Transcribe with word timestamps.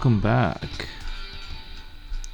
Welcome 0.00 0.20
back 0.20 0.88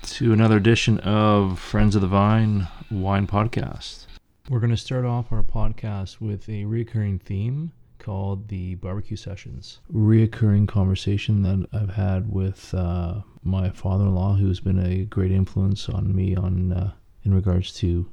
to 0.03 0.32
another 0.32 0.57
edition 0.57 1.01
of 1.01 1.59
Friends 1.59 1.96
of 1.96 2.00
the 2.00 2.07
Vine 2.07 2.69
Wine 2.93 3.27
Podcast. 3.27 4.07
We're 4.49 4.61
going 4.61 4.71
to 4.71 4.77
start 4.77 5.05
off 5.05 5.32
our 5.32 5.43
podcast 5.43 6.21
with 6.21 6.49
a 6.49 6.64
recurring 6.64 7.18
theme 7.18 7.73
called 7.99 8.46
the 8.46 8.77
barbecue 8.77 9.17
sessions. 9.17 9.81
Reoccurring 9.93 10.68
conversation 10.68 11.43
that 11.43 11.67
I've 11.73 11.91
had 11.91 12.32
with 12.32 12.73
uh, 12.73 13.23
my 13.43 13.71
father-in-law, 13.71 14.37
who's 14.37 14.61
been 14.61 14.79
a 14.79 15.04
great 15.04 15.32
influence 15.32 15.89
on 15.89 16.14
me 16.14 16.37
on 16.37 16.73
uh, 16.73 16.93
in 17.25 17.35
regards 17.35 17.73
to 17.79 18.09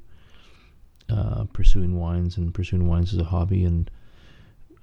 uh, 1.12 1.44
pursuing 1.54 1.96
wines 2.00 2.38
and 2.38 2.56
pursuing 2.56 2.88
wines 2.88 3.14
as 3.14 3.20
a 3.20 3.26
hobby 3.26 3.66
and 3.66 3.92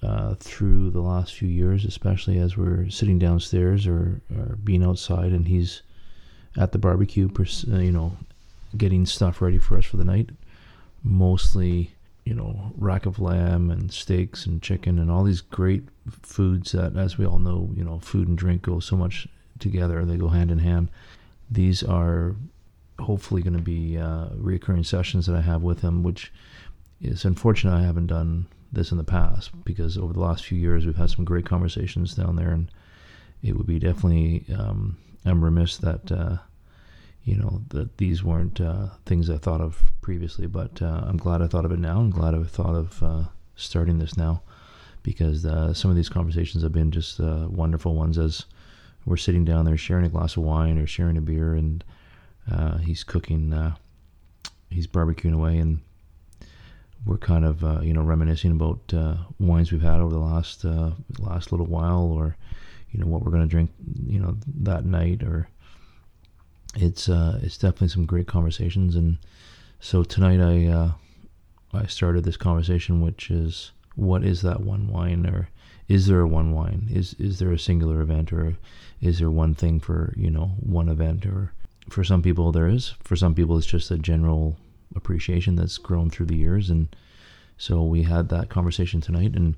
uh, 0.02 0.34
through 0.34 0.90
the 0.90 1.00
last 1.00 1.34
few 1.34 1.48
years, 1.48 1.84
especially 1.84 2.38
as 2.38 2.56
we're 2.56 2.88
sitting 2.88 3.18
downstairs 3.18 3.86
or, 3.86 4.20
or 4.36 4.56
being 4.64 4.82
outside 4.82 5.32
and 5.32 5.46
he's 5.46 5.82
at 6.56 6.72
the 6.72 6.78
barbecue, 6.78 7.28
uh, 7.38 7.76
you 7.76 7.92
know, 7.92 8.16
getting 8.76 9.04
stuff 9.06 9.42
ready 9.42 9.58
for 9.58 9.76
us 9.76 9.84
for 9.84 9.96
the 9.96 10.04
night. 10.04 10.30
Mostly, 11.02 11.92
you 12.24 12.34
know, 12.34 12.72
rack 12.76 13.06
of 13.06 13.18
lamb 13.18 13.70
and 13.70 13.92
steaks 13.92 14.46
and 14.46 14.62
chicken 14.62 14.98
and 14.98 15.10
all 15.10 15.24
these 15.24 15.40
great 15.40 15.84
foods 16.22 16.72
that, 16.72 16.96
as 16.96 17.18
we 17.18 17.26
all 17.26 17.38
know, 17.38 17.70
you 17.74 17.84
know, 17.84 17.98
food 17.98 18.28
and 18.28 18.38
drink 18.38 18.62
go 18.62 18.80
so 18.80 18.96
much 18.96 19.28
together. 19.58 20.04
They 20.04 20.16
go 20.16 20.28
hand 20.28 20.50
in 20.50 20.58
hand. 20.58 20.88
These 21.50 21.82
are 21.82 22.34
hopefully 22.98 23.42
going 23.42 23.56
to 23.56 23.62
be 23.62 23.98
uh, 23.98 24.28
recurring 24.34 24.84
sessions 24.84 25.26
that 25.26 25.36
I 25.36 25.40
have 25.40 25.62
with 25.62 25.80
him, 25.80 26.02
which 26.02 26.32
is 27.00 27.24
unfortunate 27.24 27.74
I 27.74 27.82
haven't 27.82 28.06
done 28.06 28.46
this 28.72 28.92
in 28.92 28.98
the 28.98 29.04
past 29.04 29.50
because 29.64 29.98
over 29.98 30.12
the 30.12 30.20
last 30.20 30.44
few 30.44 30.58
years 30.58 30.86
we've 30.86 30.96
had 30.96 31.10
some 31.10 31.24
great 31.24 31.46
conversations 31.46 32.14
down 32.14 32.36
there, 32.36 32.50
and 32.50 32.70
it 33.42 33.56
would 33.56 33.66
be 33.66 33.78
definitely 33.78 34.44
um, 34.56 34.96
I'm 35.24 35.44
remiss 35.44 35.76
that 35.78 36.10
uh, 36.10 36.36
you 37.24 37.36
know 37.36 37.62
that 37.68 37.98
these 37.98 38.22
weren't 38.22 38.60
uh, 38.60 38.88
things 39.06 39.28
I 39.28 39.38
thought 39.38 39.60
of 39.60 39.82
previously, 40.00 40.46
but 40.46 40.80
uh, 40.80 41.02
I'm 41.06 41.16
glad 41.16 41.42
I 41.42 41.46
thought 41.46 41.64
of 41.64 41.72
it 41.72 41.78
now. 41.78 41.98
I'm 41.98 42.10
glad 42.10 42.34
I 42.34 42.42
thought 42.44 42.74
of 42.74 43.02
uh, 43.02 43.24
starting 43.56 43.98
this 43.98 44.16
now 44.16 44.42
because 45.02 45.44
uh, 45.44 45.72
some 45.74 45.90
of 45.90 45.96
these 45.96 46.08
conversations 46.08 46.62
have 46.62 46.72
been 46.72 46.90
just 46.90 47.20
uh, 47.20 47.46
wonderful 47.48 47.94
ones 47.94 48.18
as 48.18 48.44
we're 49.06 49.16
sitting 49.16 49.44
down 49.44 49.64
there 49.64 49.78
sharing 49.78 50.04
a 50.04 50.10
glass 50.10 50.36
of 50.36 50.42
wine 50.42 50.78
or 50.78 50.86
sharing 50.86 51.16
a 51.16 51.22
beer, 51.22 51.54
and 51.54 51.82
he's 52.82 53.02
cooking, 53.02 53.74
he's 54.68 54.86
barbecuing 54.86 55.34
away, 55.34 55.58
and 55.58 55.80
we're 57.04 57.18
kind 57.18 57.44
of 57.44 57.64
uh, 57.64 57.80
you 57.80 57.92
know 57.92 58.02
reminiscing 58.02 58.52
about 58.52 58.80
uh, 58.92 59.16
wines 59.38 59.72
we've 59.72 59.82
had 59.82 60.00
over 60.00 60.12
the 60.12 60.20
last 60.20 60.64
uh, 60.64 60.90
last 61.18 61.52
little 61.52 61.66
while, 61.66 62.12
or 62.12 62.36
you 62.90 63.00
know 63.00 63.06
what 63.06 63.22
we're 63.22 63.30
going 63.30 63.42
to 63.42 63.48
drink, 63.48 63.70
you 64.06 64.18
know 64.18 64.36
that 64.46 64.84
night, 64.84 65.22
or 65.22 65.48
it's 66.76 67.08
uh, 67.08 67.38
it's 67.42 67.58
definitely 67.58 67.88
some 67.88 68.06
great 68.06 68.26
conversations. 68.26 68.96
And 68.96 69.18
so 69.80 70.02
tonight 70.02 70.40
I 70.40 70.66
uh, 70.66 70.92
I 71.72 71.86
started 71.86 72.24
this 72.24 72.36
conversation, 72.36 73.00
which 73.00 73.30
is 73.30 73.72
what 73.96 74.24
is 74.24 74.42
that 74.42 74.60
one 74.60 74.88
wine, 74.88 75.26
or 75.26 75.48
is 75.88 76.06
there 76.06 76.20
a 76.20 76.28
one 76.28 76.52
wine? 76.52 76.88
Is 76.90 77.14
is 77.14 77.38
there 77.38 77.52
a 77.52 77.58
singular 77.58 78.00
event, 78.00 78.32
or 78.32 78.56
is 79.00 79.18
there 79.18 79.30
one 79.30 79.54
thing 79.54 79.80
for 79.80 80.12
you 80.16 80.30
know 80.30 80.52
one 80.60 80.88
event, 80.88 81.24
or 81.24 81.52
for 81.88 82.04
some 82.04 82.22
people 82.22 82.52
there 82.52 82.68
is. 82.68 82.94
For 83.02 83.16
some 83.16 83.34
people 83.34 83.56
it's 83.58 83.66
just 83.66 83.90
a 83.90 83.98
general 83.98 84.56
appreciation 84.94 85.56
that's 85.56 85.78
grown 85.78 86.10
through 86.10 86.26
the 86.26 86.36
years. 86.36 86.70
And 86.70 86.94
so 87.56 87.82
we 87.82 88.02
had 88.04 88.28
that 88.30 88.48
conversation 88.48 89.00
tonight, 89.00 89.34
and 89.34 89.54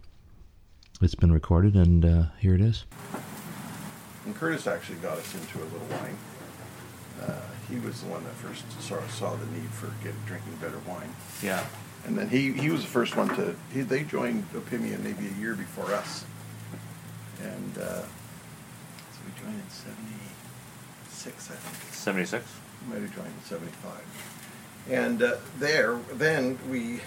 it's 1.00 1.15
been 1.15 1.32
recorded, 1.32 1.75
and 1.75 2.04
uh, 2.04 2.22
here 2.38 2.54
it 2.54 2.60
is. 2.60 2.84
And 4.25 4.34
Curtis 4.37 4.66
actually 4.66 4.98
got 4.98 5.19
us 5.19 5.34
into 5.34 5.59
a 5.59 5.66
little 5.66 5.87
wine. 5.91 6.16
Uh, 7.20 7.41
he 7.69 7.78
was 7.78 8.00
the 8.03 8.09
one 8.09 8.22
that 8.25 8.34
first 8.34 8.65
saw, 8.81 9.00
saw 9.09 9.34
the 9.37 9.47
need 9.47 9.70
for 9.70 9.87
get, 10.03 10.15
drinking 10.26 10.54
better 10.60 10.78
wine. 10.87 11.12
Yeah. 11.43 11.64
And 12.06 12.19
then 12.19 12.28
he, 12.28 12.53
he 12.53 12.70
was 12.70 12.82
the 12.82 12.88
first 12.88 13.16
one 13.16 13.28
to, 13.37 13.54
he, 13.72 13.82
they 13.82 14.03
joined 14.03 14.50
Opimian 14.53 15.00
maybe 15.00 15.28
a 15.28 15.41
year 15.41 15.54
before 15.54 15.93
us. 15.94 16.25
And 17.41 17.78
uh, 17.78 18.03
so 18.03 19.19
we 19.26 19.41
joined 19.41 19.60
in 19.60 19.70
76, 19.70 21.50
I 21.50 21.54
think. 21.54 21.94
76? 21.94 22.44
We 22.82 22.94
might 22.94 23.03
have 23.03 23.14
joined 23.14 23.28
in 23.28 23.44
75. 23.44 23.93
And 24.91 25.22
uh, 25.22 25.37
there, 25.59 25.98
then 26.12 26.59
we 26.69 27.00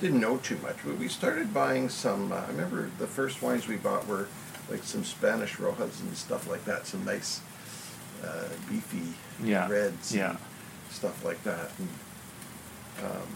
didn't 0.00 0.20
know 0.20 0.38
too 0.38 0.58
much, 0.58 0.76
but 0.84 0.96
we 0.98 1.08
started 1.08 1.52
buying 1.52 1.88
some. 1.88 2.32
Uh, 2.32 2.36
I 2.36 2.46
remember 2.48 2.90
the 2.98 3.06
first 3.06 3.42
wines 3.42 3.68
we 3.68 3.76
bought 3.76 4.06
were 4.06 4.28
like 4.70 4.82
some 4.82 5.04
Spanish 5.04 5.56
Riojas 5.56 6.00
and 6.00 6.16
stuff 6.16 6.48
like 6.48 6.64
that, 6.64 6.86
some 6.86 7.04
nice 7.04 7.40
uh, 8.24 8.48
beefy 8.68 9.14
yeah. 9.42 9.68
reds, 9.68 10.14
yeah. 10.14 10.36
stuff 10.90 11.24
like 11.24 11.42
that. 11.44 11.70
And, 11.78 11.88
um, 13.04 13.28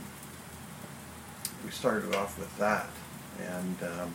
we 1.65 1.71
started 1.71 2.15
off 2.15 2.39
with 2.39 2.57
that, 2.59 2.89
and 3.39 3.77
um, 3.83 4.15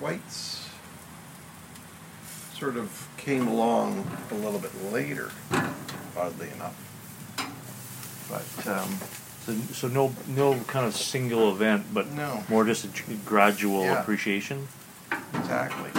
whites 0.00 0.68
sort 2.54 2.76
of 2.76 3.08
came 3.16 3.48
along 3.48 4.08
a 4.30 4.34
little 4.34 4.60
bit 4.60 4.70
later, 4.92 5.32
oddly 6.16 6.48
enough. 6.50 6.81
But 8.32 8.66
um, 8.66 8.98
so, 9.44 9.54
so 9.72 9.88
no 9.88 10.14
no 10.28 10.58
kind 10.66 10.86
of 10.86 10.96
single 10.96 11.50
event, 11.50 11.84
but 11.92 12.10
no. 12.12 12.42
more 12.48 12.64
just 12.64 12.86
a 12.86 13.14
gradual 13.26 13.82
yeah. 13.82 14.00
appreciation. 14.00 14.68
Exactly. 15.34 15.90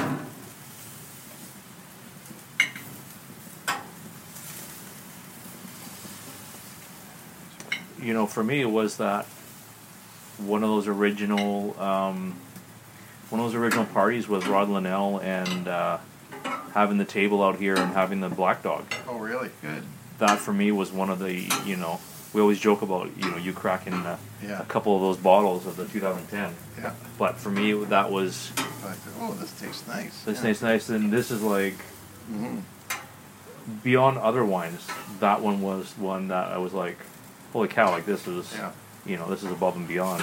You 8.01 8.13
know, 8.13 8.25
for 8.25 8.43
me, 8.43 8.61
it 8.61 8.71
was 8.71 8.97
that 8.97 9.25
one 10.39 10.63
of 10.63 10.69
those 10.69 10.87
original 10.87 11.79
um, 11.79 12.35
one 13.29 13.39
of 13.39 13.45
those 13.45 13.55
original 13.55 13.85
parties 13.85 14.27
was 14.27 14.47
Rod 14.47 14.69
Linnell 14.69 15.19
and 15.19 15.67
uh, 15.67 15.99
having 16.73 16.97
the 16.97 17.05
table 17.05 17.43
out 17.43 17.57
here 17.57 17.75
and 17.75 17.93
having 17.93 18.21
the 18.21 18.29
black 18.29 18.63
dog. 18.63 18.91
Oh, 19.07 19.19
really? 19.19 19.51
Good. 19.61 19.83
That 20.17 20.39
for 20.39 20.51
me 20.51 20.71
was 20.71 20.91
one 20.91 21.11
of 21.11 21.19
the 21.19 21.33
you 21.63 21.75
know 21.75 21.99
we 22.33 22.41
always 22.41 22.59
joke 22.59 22.81
about 22.81 23.15
you 23.15 23.29
know 23.29 23.37
you 23.37 23.53
cracking 23.53 23.93
a, 23.93 24.17
yeah. 24.43 24.61
a 24.61 24.65
couple 24.65 24.95
of 24.95 25.01
those 25.01 25.17
bottles 25.17 25.65
of 25.65 25.77
the 25.77 25.85
2010. 25.85 26.55
Yeah. 26.77 26.93
But 27.17 27.37
for 27.37 27.49
me, 27.49 27.73
that 27.85 28.11
was. 28.11 28.51
oh, 29.19 29.35
this 29.39 29.57
tastes 29.59 29.87
nice. 29.87 30.23
This 30.23 30.37
yeah. 30.39 30.43
tastes 30.43 30.63
nice, 30.63 30.89
and 30.89 31.11
this 31.11 31.31
is 31.31 31.41
like. 31.41 31.75
Mm-hmm. 32.31 32.59
Beyond 33.81 34.17
other 34.17 34.43
wines, 34.43 34.85
that 35.21 35.41
one 35.41 35.61
was 35.61 35.97
one 35.97 36.27
that 36.27 36.51
I 36.51 36.57
was 36.57 36.73
like, 36.73 36.97
"Holy 37.53 37.69
cow! 37.69 37.91
Like 37.91 38.05
this 38.05 38.27
is, 38.27 38.53
yeah. 38.53 38.73
you 39.05 39.15
know, 39.15 39.29
this 39.29 39.41
is 39.41 39.51
above 39.53 39.77
and 39.77 39.87
beyond." 39.87 40.21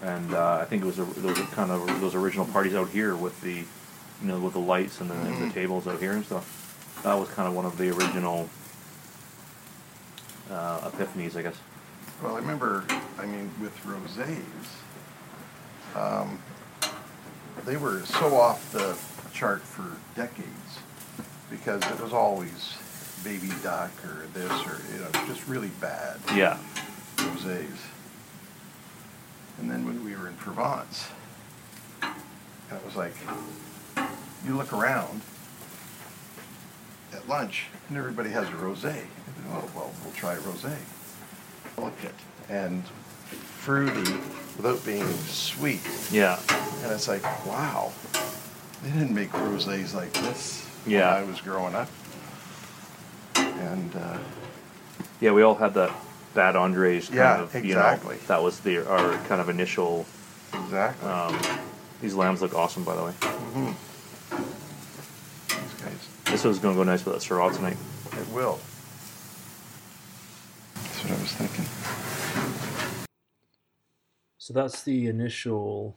And 0.00 0.32
uh, 0.32 0.58
I 0.60 0.64
think 0.64 0.82
it 0.82 0.86
was 0.86 1.00
a, 1.00 1.04
those 1.04 1.40
kind 1.50 1.72
of 1.72 2.00
those 2.00 2.14
original 2.14 2.44
parties 2.46 2.74
out 2.74 2.88
here 2.88 3.16
with 3.16 3.40
the, 3.40 3.54
you 3.54 3.66
know, 4.28 4.38
with 4.38 4.52
the 4.52 4.60
lights 4.60 5.00
and 5.00 5.10
the, 5.10 5.14
mm-hmm. 5.14 5.42
and 5.42 5.50
the 5.50 5.54
tables 5.54 5.88
out 5.88 5.98
here 5.98 6.12
and 6.12 6.24
stuff. 6.24 7.00
That 7.02 7.14
was 7.14 7.28
kind 7.30 7.48
of 7.48 7.54
one 7.54 7.64
of 7.64 7.78
the 7.78 7.90
original 7.90 8.48
uh, 10.52 10.90
epiphanies, 10.90 11.36
I 11.36 11.42
guess. 11.42 11.56
Well, 12.22 12.36
I 12.36 12.38
remember, 12.38 12.84
I 13.18 13.26
mean, 13.26 13.50
with 13.60 13.76
rosés, 13.84 14.38
um, 15.96 16.38
they 17.64 17.76
were 17.76 18.00
so 18.00 18.36
off 18.36 18.70
the 18.72 18.96
chart 19.32 19.62
for 19.62 19.96
decades 20.14 20.78
because 21.50 21.82
it 21.90 22.00
was 22.00 22.12
always 22.12 22.76
baby 23.24 23.50
duck 23.62 23.90
or 24.04 24.26
this 24.34 24.50
or 24.66 24.80
you 24.92 25.00
know 25.00 25.10
just 25.26 25.46
really 25.46 25.70
bad. 25.80 26.18
Yeah. 26.34 26.58
Rosés. 27.16 27.78
And 29.60 29.70
then 29.70 29.84
when 29.84 30.04
we 30.04 30.16
were 30.16 30.28
in 30.28 30.34
Provence, 30.34 31.08
and 32.02 32.12
it 32.72 32.84
was 32.84 32.96
like, 32.96 33.14
you 34.46 34.56
look 34.56 34.72
around 34.72 35.20
at 37.14 37.28
lunch 37.28 37.66
and 37.88 37.98
everybody 37.98 38.30
has 38.30 38.48
a 38.48 38.52
rosé. 38.52 39.04
Oh, 39.50 39.70
well, 39.74 39.92
we'll 40.04 40.14
try 40.14 40.34
a 40.34 40.38
rosé. 40.38 40.76
Delicate 41.76 42.14
and 42.48 42.84
fruity 42.84 44.12
without 44.56 44.84
being 44.84 45.06
sweet. 45.26 45.80
Yeah. 46.10 46.38
And 46.82 46.92
it's 46.92 47.08
like, 47.08 47.22
wow, 47.46 47.92
they 48.82 48.90
didn't 48.90 49.14
make 49.14 49.30
rosés 49.30 49.94
like 49.94 50.12
this 50.12 50.68
yeah. 50.86 51.14
when 51.14 51.24
I 51.24 51.26
was 51.26 51.40
growing 51.40 51.74
up. 51.74 51.88
And 53.36 53.96
uh, 53.96 54.18
yeah, 55.20 55.32
we 55.32 55.42
all 55.42 55.54
had 55.54 55.74
that 55.74 55.92
bad 56.34 56.56
Andres 56.56 57.06
kind 57.06 57.16
yeah, 57.16 57.42
of, 57.42 57.54
exactly. 57.54 58.16
you 58.16 58.20
know, 58.22 58.26
that 58.26 58.42
was 58.42 58.60
the 58.60 58.88
our 58.88 59.16
kind 59.26 59.40
of 59.40 59.48
initial. 59.48 60.06
Exactly. 60.52 61.08
Um, 61.08 61.38
these 62.00 62.14
lambs 62.14 62.42
look 62.42 62.54
awesome, 62.54 62.84
by 62.84 62.96
the 62.96 63.04
way. 63.04 63.12
Mm-hmm. 63.20 63.91
This 66.32 66.44
was 66.44 66.58
going 66.58 66.74
to 66.74 66.78
go 66.78 66.82
nice 66.82 67.04
with 67.04 67.14
that 67.14 67.20
Syrah 67.20 67.54
tonight. 67.54 67.76
It 68.12 68.26
will. 68.32 68.58
That's 70.74 71.04
what 71.04 71.12
I 71.12 71.20
was 71.20 71.32
thinking. 71.34 71.66
So 74.38 74.54
that's 74.54 74.82
the 74.82 75.08
initial 75.08 75.94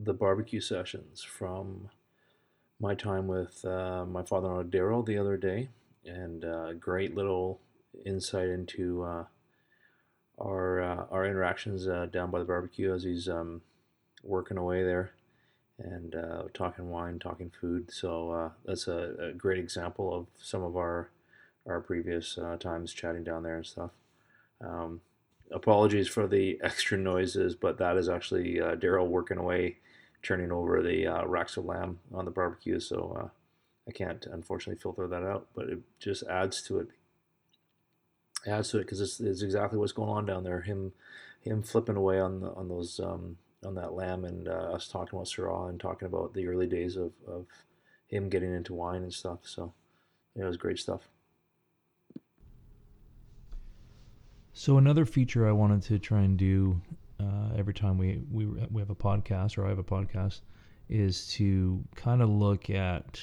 the 0.00 0.14
barbecue 0.14 0.60
sessions 0.60 1.22
from 1.22 1.90
my 2.80 2.96
time 2.96 3.28
with 3.28 3.64
uh, 3.64 4.04
my 4.04 4.24
father-in-law 4.24 4.64
Daryl 4.64 5.06
the 5.06 5.16
other 5.16 5.36
day, 5.36 5.68
and 6.04 6.44
uh, 6.44 6.72
great 6.72 7.14
little 7.14 7.60
insight 8.04 8.48
into 8.48 9.04
uh, 9.04 9.24
our 10.40 10.82
uh, 10.82 11.06
our 11.12 11.24
interactions 11.24 11.86
uh, 11.86 12.08
down 12.12 12.32
by 12.32 12.40
the 12.40 12.44
barbecue 12.44 12.92
as 12.92 13.04
he's 13.04 13.28
um, 13.28 13.62
working 14.24 14.56
away 14.56 14.82
there 14.82 15.12
and 15.78 16.14
uh, 16.14 16.44
talking 16.52 16.88
wine, 16.88 17.18
talking 17.18 17.50
food. 17.60 17.90
So 17.92 18.30
uh, 18.30 18.50
that's 18.64 18.86
a, 18.86 19.14
a, 19.20 19.32
great 19.32 19.58
example 19.58 20.14
of 20.14 20.26
some 20.40 20.62
of 20.62 20.76
our 20.76 21.10
our 21.66 21.80
previous 21.80 22.38
uh, 22.38 22.56
times 22.58 22.92
chatting 22.92 23.24
down 23.24 23.42
there 23.42 23.56
and 23.56 23.66
stuff. 23.66 23.90
Um, 24.60 25.00
apologies 25.50 26.08
for 26.08 26.26
the 26.26 26.58
extra 26.62 26.98
noises, 26.98 27.54
but 27.54 27.78
that 27.78 27.96
is 27.96 28.08
actually 28.08 28.60
uh, 28.60 28.76
Daryl 28.76 29.08
working 29.08 29.38
away, 29.38 29.78
turning 30.22 30.52
over 30.52 30.82
the 30.82 31.06
uh, 31.06 31.26
racks 31.26 31.56
of 31.56 31.64
lamb 31.64 31.98
on 32.12 32.24
the 32.24 32.30
barbecue. 32.30 32.80
So 32.80 33.16
uh, 33.20 33.28
I 33.88 33.92
can't 33.92 34.26
unfortunately 34.26 34.80
filter 34.80 35.06
that 35.06 35.24
out, 35.24 35.46
but 35.54 35.68
it 35.68 35.80
just 35.98 36.22
adds 36.24 36.62
to 36.64 36.78
it. 36.78 36.88
Adds 38.46 38.70
to 38.70 38.78
it 38.78 38.82
because 38.82 39.00
it's, 39.00 39.20
it's 39.20 39.42
exactly 39.42 39.78
what's 39.78 39.92
going 39.92 40.10
on 40.10 40.26
down 40.26 40.44
there. 40.44 40.60
Him, 40.60 40.92
him 41.40 41.62
flipping 41.62 41.96
away 41.96 42.20
on 42.20 42.40
the, 42.40 42.52
on 42.52 42.68
those 42.68 43.00
um, 43.00 43.38
on 43.64 43.74
that 43.76 43.94
lamb 43.94 44.24
and 44.24 44.48
uh, 44.48 44.72
us 44.72 44.88
talking 44.88 45.16
about 45.18 45.26
Syrah 45.26 45.68
and 45.68 45.80
talking 45.80 46.06
about 46.06 46.34
the 46.34 46.46
early 46.46 46.66
days 46.66 46.96
of, 46.96 47.12
of 47.26 47.46
him 48.08 48.28
getting 48.28 48.54
into 48.54 48.74
wine 48.74 49.02
and 49.02 49.12
stuff. 49.12 49.40
So 49.42 49.72
it 50.36 50.44
was 50.44 50.56
great 50.56 50.78
stuff. 50.78 51.08
So 54.52 54.78
another 54.78 55.04
feature 55.04 55.48
I 55.48 55.52
wanted 55.52 55.82
to 55.82 55.98
try 55.98 56.22
and 56.22 56.38
do 56.38 56.80
uh, 57.20 57.50
every 57.56 57.74
time 57.74 57.98
we, 57.98 58.22
we 58.30 58.46
we 58.46 58.80
have 58.80 58.90
a 58.90 58.94
podcast 58.94 59.58
or 59.58 59.66
I 59.66 59.68
have 59.68 59.78
a 59.78 59.84
podcast 59.84 60.40
is 60.88 61.26
to 61.28 61.82
kind 61.96 62.22
of 62.22 62.28
look 62.28 62.70
at 62.70 63.20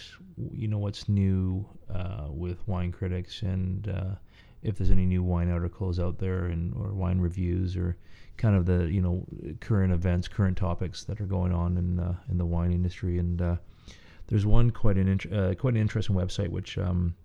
you 0.52 0.68
know 0.68 0.78
what's 0.78 1.08
new 1.08 1.66
uh, 1.94 2.28
with 2.30 2.68
wine 2.68 2.92
critics 2.92 3.44
and 3.44 3.88
uh, 3.88 4.16
if 4.64 4.78
there's 4.78 4.92
any 4.92 5.06
new 5.06 5.24
wine 5.24 5.50
articles 5.50 6.00
out 6.00 6.18
there 6.18 6.46
and 6.46 6.74
or 6.76 6.94
wine 6.94 7.20
reviews 7.20 7.78
or 7.78 7.98
kind 8.42 8.56
of 8.56 8.66
the 8.66 8.92
you 8.92 9.02
know 9.02 9.24
current 9.60 9.94
events, 9.94 10.28
current 10.28 10.58
topics 10.58 11.04
that 11.04 11.22
are 11.22 11.26
going 11.26 11.54
on 11.54 11.78
in 11.78 12.00
uh, 12.00 12.16
in 12.30 12.38
the 12.38 12.46
wine 12.46 12.74
industry. 12.74 13.20
And 13.20 13.42
uh, 13.42 13.56
there's 14.28 14.46
one 14.46 14.72
quite 14.72 14.98
an 14.98 15.08
int- 15.08 15.32
uh, 15.32 15.54
quite 15.56 15.76
an 15.76 15.80
interesting 15.80 16.16
website 16.16 16.50
which 16.50 16.78
um, 16.78 17.16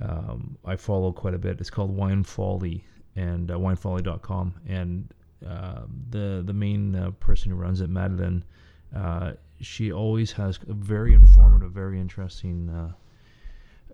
um, 0.00 0.56
I 0.64 0.76
follow 0.76 1.12
quite 1.12 1.34
a 1.34 1.38
bit. 1.38 1.60
It's 1.60 1.70
called 1.70 1.90
Wine 1.90 2.24
Folly 2.24 2.84
and 3.14 3.50
uh, 3.50 3.56
winefolly.com. 3.56 4.54
And 4.66 5.12
uh, 5.46 5.82
the 6.10 6.42
the 6.44 6.54
main 6.54 6.96
uh, 6.96 7.10
person 7.20 7.50
who 7.50 7.56
runs 7.56 7.82
it, 7.82 7.90
Madeline, 7.90 8.44
uh, 8.96 9.32
she 9.60 9.92
always 9.92 10.32
has 10.32 10.58
a 10.68 10.72
very 10.72 11.12
informative, 11.12 11.72
very 11.72 12.00
interesting 12.00 12.94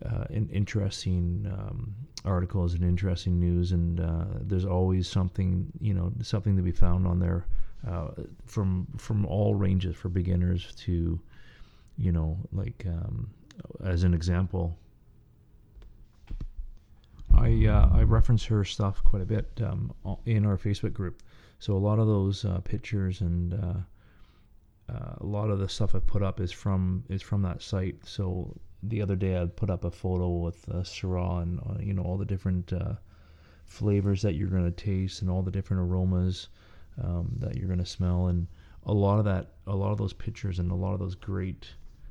uh, 0.04 0.24
in, 0.30 0.48
interesting 0.48 1.46
um, 1.52 1.94
articles 2.24 2.74
and 2.74 2.82
interesting 2.84 3.38
news, 3.38 3.72
and 3.72 4.00
uh, 4.00 4.24
there's 4.40 4.64
always 4.64 5.08
something 5.08 5.70
you 5.80 5.94
know 5.94 6.12
something 6.22 6.56
to 6.56 6.62
be 6.62 6.72
found 6.72 7.06
on 7.06 7.18
there 7.18 7.46
uh, 7.86 8.08
from 8.46 8.86
from 8.96 9.26
all 9.26 9.54
ranges 9.54 9.96
for 9.96 10.08
beginners 10.08 10.74
to 10.76 11.20
you 11.96 12.12
know 12.12 12.38
like 12.52 12.84
um, 12.86 13.30
as 13.84 14.02
an 14.04 14.14
example. 14.14 14.76
I 17.34 17.66
uh, 17.66 17.90
I 17.92 18.02
reference 18.02 18.44
her 18.46 18.64
stuff 18.64 19.04
quite 19.04 19.22
a 19.22 19.26
bit 19.26 19.60
um, 19.64 19.92
in 20.26 20.44
our 20.46 20.56
Facebook 20.56 20.92
group, 20.92 21.22
so 21.58 21.74
a 21.74 21.78
lot 21.78 21.98
of 21.98 22.06
those 22.06 22.44
uh, 22.44 22.58
pictures 22.64 23.20
and 23.20 23.54
uh, 23.54 23.74
a 25.20 25.26
lot 25.26 25.50
of 25.50 25.58
the 25.58 25.68
stuff 25.68 25.94
I 25.94 26.00
put 26.00 26.22
up 26.22 26.40
is 26.40 26.50
from 26.50 27.04
is 27.08 27.22
from 27.22 27.42
that 27.42 27.62
site. 27.62 28.04
So 28.04 28.56
the 28.82 29.02
other 29.02 29.16
day 29.16 29.40
I 29.40 29.46
put 29.46 29.70
up 29.70 29.84
a 29.84 29.90
photo 29.90 30.28
with 30.28 30.68
uh, 30.68 30.82
Syrah 30.82 31.42
and 31.42 31.60
uh, 31.60 31.78
you 31.80 31.94
know 31.94 32.02
all 32.02 32.16
the 32.16 32.24
different 32.24 32.72
uh, 32.72 32.94
flavors 33.66 34.22
that 34.22 34.34
you're 34.34 34.48
going 34.48 34.64
to 34.64 34.70
taste 34.70 35.22
and 35.22 35.30
all 35.30 35.42
the 35.42 35.50
different 35.50 35.82
aromas 35.82 36.48
um, 37.02 37.30
that 37.38 37.56
you're 37.56 37.68
going 37.68 37.78
to 37.78 37.86
smell. 37.86 38.28
And 38.28 38.46
a 38.86 38.92
lot 38.92 39.18
of 39.18 39.24
that 39.26 39.52
a 39.66 39.74
lot 39.74 39.92
of 39.92 39.98
those 39.98 40.12
pictures 40.12 40.58
and 40.58 40.70
a 40.70 40.74
lot 40.74 40.94
of 40.94 41.00
those 41.00 41.14
great 41.14 41.68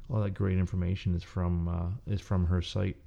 a 0.10 0.13
lot 0.13 0.19
of 0.19 0.25
that 0.25 0.33
great 0.33 0.57
information 0.57 1.16
is 1.16 1.24
from 1.24 1.68
uh, 1.68 2.12
is 2.12 2.21
from 2.21 2.45
her 2.45 2.62
site. 2.62 2.98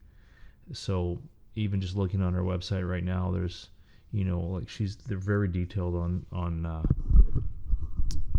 So 0.73 1.20
even 1.55 1.81
just 1.81 1.97
looking 1.97 2.23
on 2.23 2.35
her 2.35 2.43
website 2.43 2.88
right 2.88 3.05
now 3.05 3.31
there's 3.31 3.69
you 4.12 4.25
know 4.25 4.41
like 4.41 4.69
she's 4.69 4.97
they're 4.97 5.19
very 5.19 5.49
detailed 5.49 5.94
on 5.94 6.25
on 6.32 6.67
uh, 6.67 6.82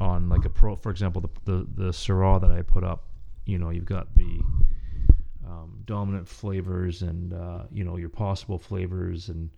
on 0.01 0.29
like 0.29 0.45
a 0.45 0.49
pro 0.49 0.75
for 0.75 0.89
example 0.89 1.21
the 1.21 1.29
the, 1.51 1.67
the 1.75 1.91
Syrah 1.91 2.41
that 2.41 2.51
I 2.51 2.61
put 2.61 2.83
up 2.83 3.05
you 3.45 3.57
know 3.57 3.69
you've 3.69 3.85
got 3.85 4.15
the 4.15 4.41
um, 5.47 5.81
dominant 5.85 6.27
flavors 6.27 7.01
and 7.01 7.33
uh, 7.33 7.63
you 7.71 7.83
know 7.83 7.97
your 7.97 8.09
possible 8.09 8.57
flavors 8.57 9.29
and 9.29 9.49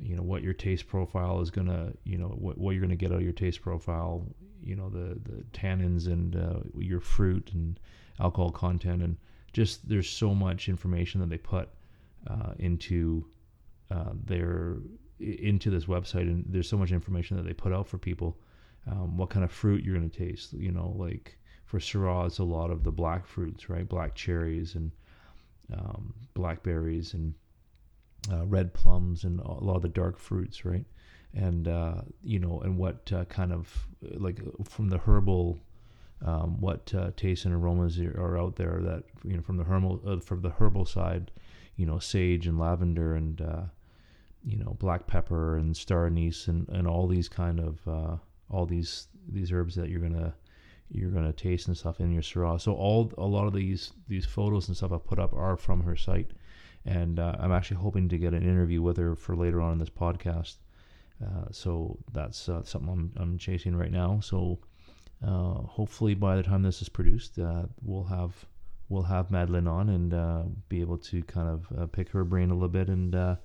you 0.00 0.16
know 0.16 0.22
what 0.22 0.42
your 0.42 0.54
taste 0.54 0.86
profile 0.86 1.40
is 1.40 1.50
gonna 1.50 1.92
you 2.04 2.18
know 2.18 2.28
what, 2.28 2.58
what 2.58 2.72
you're 2.72 2.80
gonna 2.80 2.96
get 2.96 3.10
out 3.10 3.18
of 3.18 3.22
your 3.22 3.32
taste 3.32 3.60
profile 3.62 4.24
you 4.62 4.76
know 4.76 4.88
the 4.88 5.18
the 5.28 5.42
tannins 5.52 6.06
and 6.06 6.36
uh, 6.36 6.60
your 6.78 7.00
fruit 7.00 7.50
and 7.52 7.78
alcohol 8.20 8.50
content. 8.50 9.02
And 9.02 9.16
just 9.52 9.88
there's 9.88 10.08
so 10.08 10.34
much 10.34 10.68
information 10.68 11.20
that 11.20 11.30
they 11.30 11.38
put 11.38 11.68
uh, 12.26 12.52
into 12.58 13.26
uh, 13.90 14.12
their 14.24 14.76
into 15.18 15.70
this 15.70 15.86
website. 15.86 16.22
And 16.22 16.44
there's 16.48 16.68
so 16.68 16.76
much 16.76 16.92
information 16.92 17.36
that 17.36 17.44
they 17.44 17.54
put 17.54 17.72
out 17.72 17.88
for 17.88 17.98
people 17.98 18.38
um, 18.90 19.16
what 19.16 19.30
kind 19.30 19.44
of 19.44 19.52
fruit 19.52 19.84
you're 19.84 19.96
going 19.96 20.08
to 20.08 20.18
taste 20.18 20.52
you 20.54 20.72
know 20.72 20.94
like 20.96 21.37
for 21.68 21.78
Syrah, 21.78 22.26
it's 22.26 22.38
a 22.38 22.44
lot 22.44 22.70
of 22.70 22.82
the 22.82 22.90
black 22.90 23.26
fruits, 23.26 23.68
right? 23.68 23.86
Black 23.86 24.14
cherries 24.14 24.74
and 24.74 24.90
um, 25.70 26.14
blackberries 26.32 27.12
and 27.12 27.34
uh, 28.32 28.46
red 28.46 28.72
plums 28.72 29.24
and 29.24 29.38
a 29.40 29.52
lot 29.52 29.76
of 29.76 29.82
the 29.82 29.88
dark 29.88 30.18
fruits, 30.18 30.64
right? 30.64 30.86
And 31.34 31.68
uh, 31.68 32.00
you 32.24 32.38
know, 32.38 32.60
and 32.60 32.78
what 32.78 33.12
uh, 33.14 33.26
kind 33.26 33.52
of 33.52 33.86
like 34.00 34.40
from 34.64 34.88
the 34.88 34.96
herbal, 34.96 35.58
um, 36.24 36.58
what 36.58 36.92
uh, 36.96 37.10
tastes 37.16 37.44
and 37.44 37.54
aromas 37.54 38.00
are 38.00 38.38
out 38.38 38.56
there 38.56 38.80
that 38.82 39.04
you 39.22 39.36
know 39.36 39.42
from 39.42 39.58
the 39.58 39.64
herbal 39.64 40.00
uh, 40.06 40.20
from 40.20 40.40
the 40.40 40.54
herbal 40.58 40.86
side, 40.86 41.30
you 41.76 41.84
know, 41.84 41.98
sage 41.98 42.46
and 42.46 42.58
lavender 42.58 43.14
and 43.14 43.42
uh, 43.42 43.62
you 44.42 44.56
know 44.56 44.74
black 44.80 45.06
pepper 45.06 45.58
and 45.58 45.76
star 45.76 46.06
anise 46.06 46.48
and, 46.48 46.66
and 46.70 46.88
all 46.88 47.06
these 47.06 47.28
kind 47.28 47.60
of 47.60 48.18
all 48.48 48.64
these 48.64 49.08
these 49.28 49.52
herbs 49.52 49.74
that 49.74 49.90
you're 49.90 50.00
gonna 50.00 50.32
you're 50.90 51.10
gonna 51.10 51.32
taste 51.32 51.68
and 51.68 51.76
stuff 51.76 52.00
in 52.00 52.12
your 52.12 52.22
Syrah. 52.22 52.60
So 52.60 52.74
all 52.74 53.12
a 53.18 53.26
lot 53.26 53.46
of 53.46 53.52
these 53.52 53.92
these 54.08 54.24
photos 54.24 54.68
and 54.68 54.76
stuff 54.76 54.92
I 54.92 54.98
put 54.98 55.18
up 55.18 55.32
are 55.34 55.56
from 55.56 55.82
her 55.82 55.96
site, 55.96 56.30
and 56.84 57.18
uh, 57.18 57.36
I'm 57.38 57.52
actually 57.52 57.78
hoping 57.78 58.08
to 58.08 58.18
get 58.18 58.34
an 58.34 58.42
interview 58.42 58.82
with 58.82 58.96
her 58.96 59.14
for 59.14 59.36
later 59.36 59.60
on 59.60 59.72
in 59.72 59.78
this 59.78 59.90
podcast. 59.90 60.56
Uh, 61.24 61.46
so 61.50 61.98
that's 62.12 62.48
uh, 62.48 62.62
something 62.62 62.90
I'm, 62.90 63.12
I'm 63.16 63.38
chasing 63.38 63.76
right 63.76 63.90
now. 63.90 64.20
So 64.20 64.60
uh, 65.26 65.54
hopefully 65.54 66.14
by 66.14 66.36
the 66.36 66.42
time 66.42 66.62
this 66.62 66.80
is 66.80 66.88
produced, 66.88 67.38
uh, 67.38 67.64
we'll 67.82 68.04
have 68.04 68.46
we'll 68.88 69.02
have 69.02 69.30
Madeline 69.30 69.66
on 69.66 69.88
and 69.90 70.14
uh, 70.14 70.42
be 70.68 70.80
able 70.80 70.98
to 70.98 71.22
kind 71.24 71.48
of 71.48 71.92
pick 71.92 72.08
her 72.10 72.24
brain 72.24 72.50
a 72.50 72.54
little 72.54 72.68
bit 72.68 72.88
and 72.88 73.36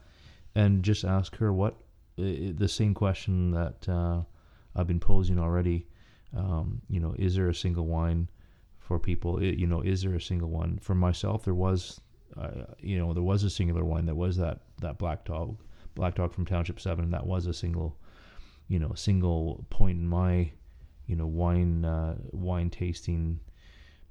and 0.56 0.84
just 0.84 1.04
ask 1.04 1.36
her 1.38 1.52
what 1.52 1.76
the 2.16 2.68
same 2.68 2.94
question 2.94 3.52
that 3.52 4.26
I've 4.76 4.88
been 4.88 5.00
posing 5.00 5.40
already 5.40 5.88
um, 6.36 6.82
you 6.90 7.00
know, 7.00 7.16
is 7.18 7.36
there 7.36 7.50
a 7.50 7.56
single 7.56 7.86
wine 7.86 8.30
for 8.80 9.00
people? 9.00 9.38
It, 9.38 9.56
you 9.58 9.68
know, 9.68 9.82
is 9.82 10.02
there 10.02 10.16
a 10.16 10.22
single 10.22 10.50
one 10.50 10.80
for 10.80 10.96
myself? 10.96 11.46
There 11.46 11.54
was, 11.54 12.02
uh, 12.38 12.66
you 12.80 12.98
know, 12.98 13.14
there 13.14 13.24
was 13.24 13.44
a 13.44 13.50
singular 13.50 13.86
wine 13.86 14.06
that 14.08 14.16
was 14.16 14.38
that 14.38 14.62
that 14.82 14.98
black 14.98 15.26
dog, 15.26 15.58
black 15.96 16.16
dog 16.16 16.34
from 16.34 16.46
Township 16.46 16.80
Seven. 16.80 17.12
That 17.12 17.26
was 17.26 17.46
a 17.46 17.54
single, 17.54 17.98
you 18.68 18.80
know, 18.80 18.94
single 18.96 19.66
point 19.70 20.00
in 20.00 20.08
my, 20.08 20.52
you 21.06 21.16
know, 21.16 21.28
wine 21.28 21.86
uh, 21.86 22.16
wine 22.32 22.70
tasting, 22.70 23.40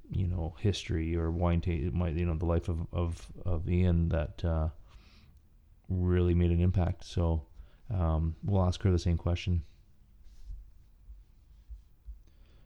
you 0.09 0.27
know, 0.27 0.55
history 0.59 1.15
or 1.15 1.29
wine 1.31 1.61
taste. 1.61 1.93
You 1.93 2.25
know, 2.25 2.35
the 2.35 2.45
life 2.45 2.69
of 2.69 2.87
of 2.93 3.27
of 3.45 3.69
Ian 3.69 4.09
that 4.09 4.43
uh, 4.45 4.69
really 5.89 6.33
made 6.33 6.51
an 6.51 6.61
impact. 6.61 7.03
So 7.03 7.43
um, 7.93 8.35
we'll 8.43 8.63
ask 8.63 8.81
her 8.83 8.91
the 8.91 8.99
same 8.99 9.17
question 9.17 9.63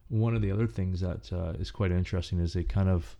one 0.10 0.36
of 0.36 0.42
the 0.42 0.52
other 0.52 0.68
things 0.68 1.02
that 1.02 1.32
uh, 1.34 1.54
is 1.60 1.72
quite 1.72 1.92
interesting 1.92 2.40
is 2.40 2.54
they 2.54 2.64
kind 2.64 2.90
of 2.90 3.18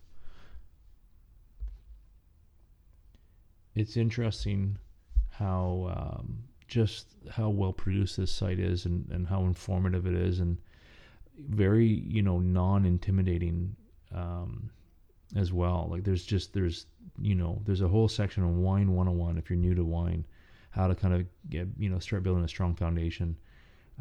it's 3.74 3.96
interesting 3.96 4.78
how 5.30 6.18
um, 6.20 6.38
just 6.66 7.06
how 7.30 7.48
well 7.48 7.72
produced 7.72 8.16
this 8.16 8.32
site 8.32 8.58
is 8.58 8.86
and, 8.86 9.08
and 9.10 9.26
how 9.26 9.42
informative 9.42 10.06
it 10.06 10.14
is 10.14 10.40
and 10.40 10.58
very 11.38 11.86
you 11.86 12.22
know 12.22 12.38
non-intimidating 12.38 13.76
um, 14.14 14.70
as 15.36 15.52
well. 15.52 15.88
Like 15.90 16.04
there's 16.04 16.24
just 16.24 16.54
there's 16.54 16.86
you 17.20 17.34
know 17.34 17.60
there's 17.64 17.82
a 17.82 17.88
whole 17.88 18.08
section 18.08 18.42
on 18.42 18.62
wine 18.62 18.92
101 18.94 19.38
if 19.38 19.50
you're 19.50 19.58
new 19.58 19.74
to 19.74 19.84
wine 19.84 20.24
how 20.70 20.86
to 20.86 20.94
kind 20.94 21.14
of 21.14 21.26
get 21.48 21.66
you 21.76 21.88
know 21.88 21.98
start 21.98 22.22
building 22.22 22.44
a 22.44 22.48
strong 22.48 22.74
foundation 22.74 23.36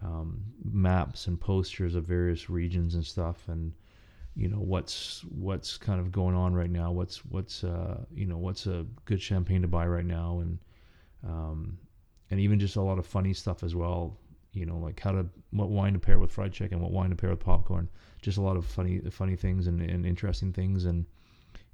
um, 0.03 0.43
maps 0.63 1.27
and 1.27 1.39
posters 1.39 1.95
of 1.95 2.05
various 2.05 2.49
regions 2.49 2.95
and 2.95 3.05
stuff, 3.05 3.47
and 3.47 3.73
you 4.35 4.47
know 4.47 4.59
what's 4.59 5.23
what's 5.29 5.77
kind 5.77 5.99
of 5.99 6.11
going 6.11 6.35
on 6.35 6.53
right 6.53 6.69
now. 6.69 6.91
What's 6.91 7.25
what's 7.25 7.63
uh, 7.63 8.03
you 8.13 8.27
know 8.27 8.37
what's 8.37 8.67
a 8.67 8.85
good 9.05 9.21
champagne 9.21 9.61
to 9.63 9.67
buy 9.67 9.87
right 9.87 10.05
now, 10.05 10.39
and 10.39 10.59
um, 11.27 11.77
and 12.29 12.39
even 12.39 12.59
just 12.59 12.75
a 12.75 12.81
lot 12.81 12.99
of 12.99 13.05
funny 13.07 13.33
stuff 13.33 13.63
as 13.63 13.75
well. 13.75 14.17
You 14.53 14.65
know, 14.65 14.77
like 14.77 14.99
how 14.99 15.11
to 15.11 15.25
what 15.51 15.69
wine 15.69 15.93
to 15.93 15.99
pair 15.99 16.19
with 16.19 16.31
fried 16.31 16.53
chicken, 16.53 16.79
what 16.79 16.91
wine 16.91 17.09
to 17.09 17.15
pair 17.15 17.31
with 17.31 17.39
popcorn. 17.39 17.89
Just 18.21 18.37
a 18.37 18.41
lot 18.41 18.57
of 18.57 18.65
funny 18.65 19.01
funny 19.09 19.35
things 19.35 19.67
and, 19.67 19.81
and 19.81 20.05
interesting 20.05 20.53
things, 20.53 20.85
and 20.85 21.05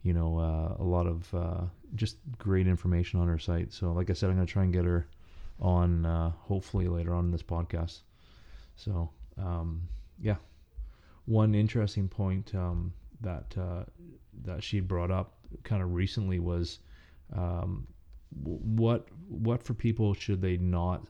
you 0.02 0.14
know 0.14 0.38
uh, 0.38 0.82
a 0.82 0.86
lot 0.86 1.08
of 1.08 1.34
uh, 1.34 1.62
just 1.96 2.18
great 2.38 2.68
information 2.68 3.20
on 3.20 3.28
her 3.28 3.40
site. 3.40 3.74
So, 3.74 3.92
like 3.92 4.10
I 4.10 4.14
said, 4.14 4.30
I'm 4.30 4.40
to 4.40 4.46
try 4.46 4.64
and 4.64 4.72
get 4.72 4.86
her 4.86 5.08
on 5.60 6.06
uh, 6.06 6.32
hopefully 6.32 6.88
later 6.88 7.14
on 7.14 7.26
in 7.26 7.32
this 7.32 7.44
podcast. 7.44 8.02
So, 8.76 9.10
um, 9.38 9.88
yeah, 10.20 10.38
one 11.26 11.56
interesting 11.56 12.08
point 12.08 12.54
um, 12.56 12.94
that 13.22 13.56
uh, 13.58 13.84
that 14.44 14.64
she 14.64 14.80
brought 14.80 15.12
up 15.12 15.34
kind 15.64 15.82
of 15.82 15.94
recently 15.94 16.40
was 16.40 16.80
um, 17.36 17.88
what 18.42 19.08
what 19.28 19.64
for 19.64 19.74
people 19.74 20.14
should 20.14 20.42
they 20.42 20.58
not 20.58 21.06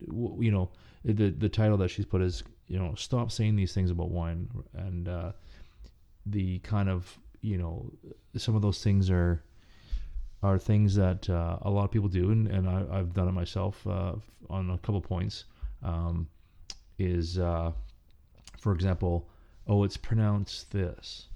you 0.00 0.50
know 0.50 0.70
the 1.04 1.30
the 1.30 1.48
title 1.48 1.76
that 1.76 1.88
she's 1.88 2.04
put 2.04 2.22
is 2.22 2.42
you 2.66 2.78
know 2.78 2.94
stop 2.94 3.30
saying 3.30 3.56
these 3.56 3.74
things 3.74 3.90
about 3.90 4.10
wine 4.10 4.48
and 4.74 5.08
uh, 5.08 5.32
the 6.26 6.58
kind 6.60 6.88
of 6.88 7.18
you 7.40 7.58
know 7.58 7.90
some 8.36 8.54
of 8.56 8.62
those 8.62 8.82
things 8.82 9.10
are 9.10 9.42
are 10.42 10.58
things 10.58 10.94
that 10.94 11.28
uh, 11.30 11.58
a 11.62 11.70
lot 11.70 11.84
of 11.84 11.90
people 11.90 12.08
do 12.08 12.30
and, 12.30 12.48
and 12.48 12.68
I, 12.68 12.96
have 12.96 13.14
done 13.14 13.28
it 13.28 13.32
myself 13.32 13.86
uh, 13.86 14.14
on 14.50 14.70
a 14.70 14.78
couple 14.78 15.00
points. 15.00 15.44
Um, 15.84 16.28
is 17.02 17.38
uh, 17.38 17.72
for 18.58 18.72
example 18.72 19.28
oh 19.68 19.84
it's 19.84 19.96
pronounced 19.96 20.70
this 20.72 21.28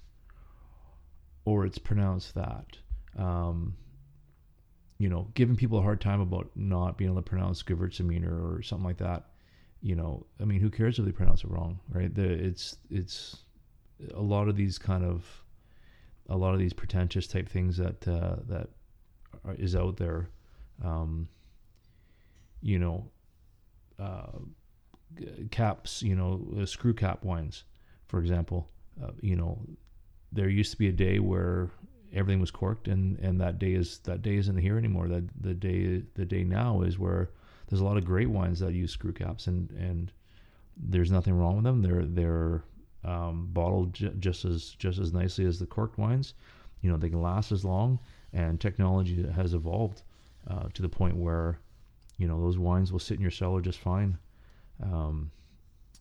or 1.44 1.64
it's 1.64 1.78
pronounced 1.78 2.34
that 2.34 2.76
um, 3.18 3.74
you 4.98 5.08
know, 5.08 5.28
giving 5.34 5.56
people 5.56 5.78
a 5.78 5.82
hard 5.82 6.00
time 6.00 6.20
about 6.20 6.50
not 6.54 6.96
being 6.96 7.10
able 7.10 7.22
to 7.22 7.28
pronounce 7.28 7.62
Gewürztraminer 7.62 8.56
or 8.56 8.62
something 8.62 8.86
like 8.86 8.98
that, 8.98 9.24
you 9.82 9.94
know, 9.94 10.26
I 10.40 10.44
mean, 10.44 10.60
who 10.60 10.70
cares 10.70 10.98
if 10.98 11.04
they 11.04 11.12
pronounce 11.12 11.44
it 11.44 11.50
wrong, 11.50 11.80
right? 11.90 12.12
The, 12.14 12.24
it's 12.24 12.76
it's 12.90 13.36
a 14.14 14.20
lot 14.20 14.48
of 14.48 14.56
these 14.56 14.78
kind 14.78 15.04
of 15.04 15.24
a 16.28 16.36
lot 16.36 16.54
of 16.54 16.58
these 16.58 16.72
pretentious 16.72 17.26
type 17.26 17.48
things 17.48 17.76
that 17.76 18.08
uh, 18.08 18.36
that 18.48 18.68
are, 19.44 19.54
is 19.54 19.76
out 19.76 19.98
there, 19.98 20.30
um, 20.82 21.28
you 22.62 22.78
know, 22.78 23.10
uh, 23.98 24.38
caps, 25.50 26.02
you 26.02 26.14
know, 26.14 26.46
uh, 26.60 26.66
screw 26.66 26.94
cap 26.94 27.24
wines, 27.24 27.64
for 28.06 28.20
example, 28.20 28.68
uh, 29.02 29.10
you 29.20 29.36
know, 29.36 29.58
there 30.32 30.48
used 30.48 30.70
to 30.72 30.78
be 30.78 30.88
a 30.88 30.92
day 30.92 31.18
where 31.18 31.70
everything 32.12 32.40
was 32.40 32.50
corked 32.50 32.88
and 32.88 33.18
and 33.18 33.40
that 33.40 33.58
day 33.58 33.72
is 33.72 33.98
that 34.04 34.22
day 34.22 34.36
isn't 34.36 34.56
here 34.56 34.78
anymore. 34.78 35.08
That 35.08 35.24
the 35.40 35.54
day 35.54 36.02
the 36.14 36.24
day 36.24 36.44
now 36.44 36.82
is 36.82 36.98
where 36.98 37.30
there's 37.68 37.80
a 37.80 37.84
lot 37.84 37.96
of 37.96 38.04
great 38.04 38.30
wines 38.30 38.60
that 38.60 38.72
use 38.72 38.92
screw 38.92 39.12
caps 39.12 39.46
and 39.46 39.70
and 39.72 40.12
there's 40.76 41.10
nothing 41.10 41.34
wrong 41.34 41.56
with 41.56 41.64
them. 41.64 41.82
They're 41.82 42.04
they're 42.04 42.62
um, 43.04 43.48
bottled 43.52 43.94
j- 43.94 44.12
just 44.18 44.44
as 44.44 44.70
just 44.78 44.98
as 44.98 45.12
nicely 45.12 45.46
as 45.46 45.58
the 45.58 45.66
corked 45.66 45.98
wines. 45.98 46.34
You 46.80 46.90
know 46.90 46.96
they 46.96 47.08
can 47.10 47.22
last 47.22 47.52
as 47.52 47.64
long 47.64 47.98
and 48.32 48.60
technology 48.60 49.26
has 49.34 49.54
evolved 49.54 50.02
uh, 50.48 50.68
to 50.74 50.82
the 50.82 50.88
point 50.88 51.16
where 51.16 51.58
you 52.18 52.28
know 52.28 52.40
those 52.40 52.58
wines 52.58 52.92
will 52.92 52.98
sit 52.98 53.16
in 53.16 53.22
your 53.22 53.30
cellar 53.30 53.60
just 53.60 53.78
fine 53.78 54.18
um, 54.82 55.30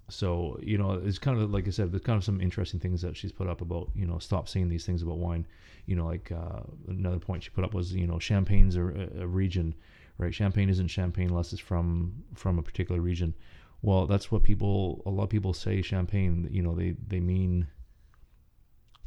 so 0.10 0.60
you 0.62 0.77
know 0.77 0.94
it's 0.94 1.17
kind 1.17 1.39
of 1.39 1.51
like 1.51 1.67
i 1.67 1.72
said 1.72 1.91
there's 1.91 2.03
kind 2.03 2.17
of 2.17 2.24
some 2.24 2.39
interesting 2.39 2.79
things 2.79 3.01
that 3.01 3.17
she's 3.17 3.32
put 3.32 3.48
up 3.48 3.62
about 3.62 3.89
you 3.96 4.05
know 4.05 4.20
stop 4.20 4.48
saying 4.48 4.70
these 4.70 4.86
things 4.86 5.01
about 5.01 5.17
wine. 5.17 5.48
You 5.88 5.96
know 5.96 6.05
like 6.05 6.32
uh, 6.32 6.62
another 6.88 7.20
point 7.20 7.44
she 7.44 7.50
put 7.51 7.63
up 7.63 7.74
was 7.74 7.94
you 7.94 8.08
know 8.08 8.20
champagne's 8.20 8.75
a, 8.75 8.82
a, 9.20 9.27
region 9.27 9.75
right? 10.17 10.34
Champagne 10.34 10.70
isn't 10.70 10.88
champagne 10.88 11.29
unless 11.29 11.53
it's 11.53 11.62
from 11.62 12.24
from 12.34 12.58
a 12.58 12.63
particular 12.63 13.01
region. 13.01 13.34
Well 13.82 14.08
that's 14.08 14.32
what 14.32 14.44
people 14.44 15.03
a 15.05 15.10
lot 15.10 15.24
of 15.24 15.29
people 15.29 15.53
say 15.53 15.82
champagne 15.82 16.48
you 16.51 16.62
know 16.62 16.75
they 16.75 16.96
they 17.08 17.20
mean 17.20 17.67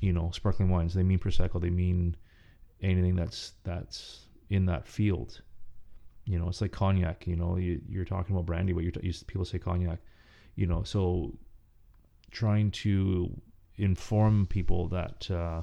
you 0.00 0.12
know 0.12 0.30
sparkling 0.32 0.68
wines. 0.68 0.94
They 0.94 1.02
mean 1.02 1.18
prosecco. 1.18 1.60
They 1.60 1.70
mean 1.70 2.16
anything 2.80 3.16
that's 3.16 3.52
that's 3.64 4.26
in 4.50 4.66
that 4.66 4.86
field 4.86 5.42
you 6.28 6.38
know 6.38 6.48
it's 6.48 6.60
like 6.60 6.72
cognac 6.72 7.26
you 7.26 7.36
know 7.36 7.56
you, 7.56 7.80
you're 7.88 8.04
talking 8.04 8.34
about 8.34 8.46
brandy 8.46 8.72
but 8.72 8.82
you're 8.82 8.92
t- 8.92 9.12
people 9.26 9.44
say 9.44 9.58
cognac 9.58 9.98
you 10.58 10.66
know, 10.66 10.82
so 10.82 11.38
trying 12.32 12.72
to 12.72 13.30
inform 13.76 14.44
people 14.44 14.88
that, 14.88 15.30
uh, 15.30 15.62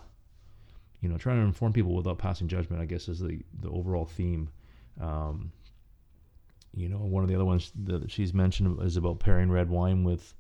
you 1.01 1.10
know, 1.10 1.17
trying 1.17 1.36
to 1.36 1.43
inform 1.43 1.74
people 1.74 1.93
without 1.93 2.17
passing 2.17 2.48
judgment, 2.48 2.81
I 2.81 2.86
guess, 2.86 3.10
is 3.10 3.19
the, 3.19 3.41
the 3.60 3.69
overall 3.69 4.05
theme. 4.05 4.50
Um, 5.01 5.51
you 6.74 6.88
know, 6.88 7.00
one 7.00 7.24
of 7.24 7.29
the 7.29 7.36
other 7.36 7.43
ones 7.43 7.74
that 7.84 8.10
she's 8.10 8.34
mentioned 8.34 8.81
is 8.81 8.95
about 8.95 9.19
pairing 9.19 9.51
red 9.51 9.69
wine 9.69 10.05
with, 10.05 10.34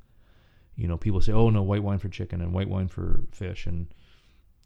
you 0.77 0.87
know, 0.87 0.95
people 0.95 1.19
say, 1.19 1.33
oh, 1.33 1.49
no, 1.49 1.61
white 1.61 1.83
wine 1.83 1.99
for 1.99 2.07
chicken 2.07 2.39
and 2.39 2.53
white 2.53 2.69
wine 2.69 2.87
for 2.87 3.25
fish. 3.31 3.65
And, 3.65 3.87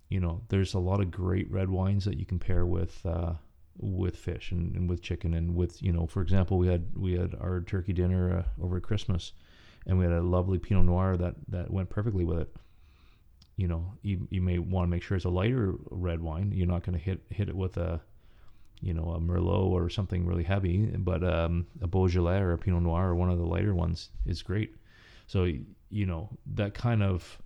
you 0.08 0.20
know, 0.20 0.42
there's 0.50 0.76
a 0.76 0.80
lot 0.80 1.02
of 1.02 1.10
great 1.10 1.50
red 1.50 1.72
wines 1.72 2.06
that 2.06 2.20
you 2.20 2.28
can 2.28 2.38
pair 2.38 2.64
with, 2.64 3.04
uh, 3.08 3.34
with 3.80 4.16
fish 4.16 4.52
and, 4.52 4.76
and 4.76 4.90
with 4.90 5.02
chicken 5.02 5.34
and 5.34 5.56
with, 5.56 5.82
you 5.82 5.92
know, 5.92 6.06
for 6.06 6.22
example, 6.22 6.58
we 6.58 6.68
had, 6.68 6.96
we 6.96 7.14
had 7.14 7.36
our 7.40 7.62
turkey 7.62 7.94
dinner 7.94 8.40
uh, 8.40 8.64
over 8.64 8.80
Christmas 8.80 9.34
and 9.86 9.98
we 9.98 10.06
had 10.06 10.14
a 10.14 10.22
lovely 10.22 10.60
Pinot 10.60 10.86
Noir 10.86 11.18
that 11.18 11.36
that 11.48 11.72
went 11.72 11.90
perfectly 11.90 12.24
with 12.24 12.40
it. 12.40 12.56
You 13.58 13.68
know, 13.68 13.94
you 14.02 14.28
you 14.30 14.42
may 14.42 14.60
want 14.60 14.86
to 14.86 14.90
make 14.90 15.04
sure 15.04 15.18
it's 15.18 15.26
a 15.26 15.30
lighter 15.30 15.74
red 15.90 16.22
wine. 16.22 16.52
You're 16.54 16.68
not 16.68 16.84
going 16.84 16.98
to 16.98 17.04
hit 17.04 17.22
hit 17.30 17.50
it 17.50 17.56
with 17.56 17.78
a, 17.78 18.00
you 18.82 18.94
know, 18.94 19.12
a 19.12 19.20
Merlot 19.20 19.72
or 19.72 19.90
something 19.90 20.26
really 20.26 20.44
heavy, 20.44 20.86
but 20.86 21.24
um, 21.24 21.68
a 21.82 21.88
Beaujolais 21.88 22.40
or 22.40 22.54
a 22.54 22.58
Pinot 22.58 22.84
Noir 22.84 23.10
or 23.10 23.16
one 23.16 23.30
of 23.30 23.38
the 23.38 23.46
lighter 23.46 23.76
ones 23.76 24.10
is 24.26 24.42
great. 24.42 24.76
So 25.28 25.52
you 25.90 26.06
know 26.06 26.30
that 26.56 26.74
kind 26.74 27.04
of 27.04 27.42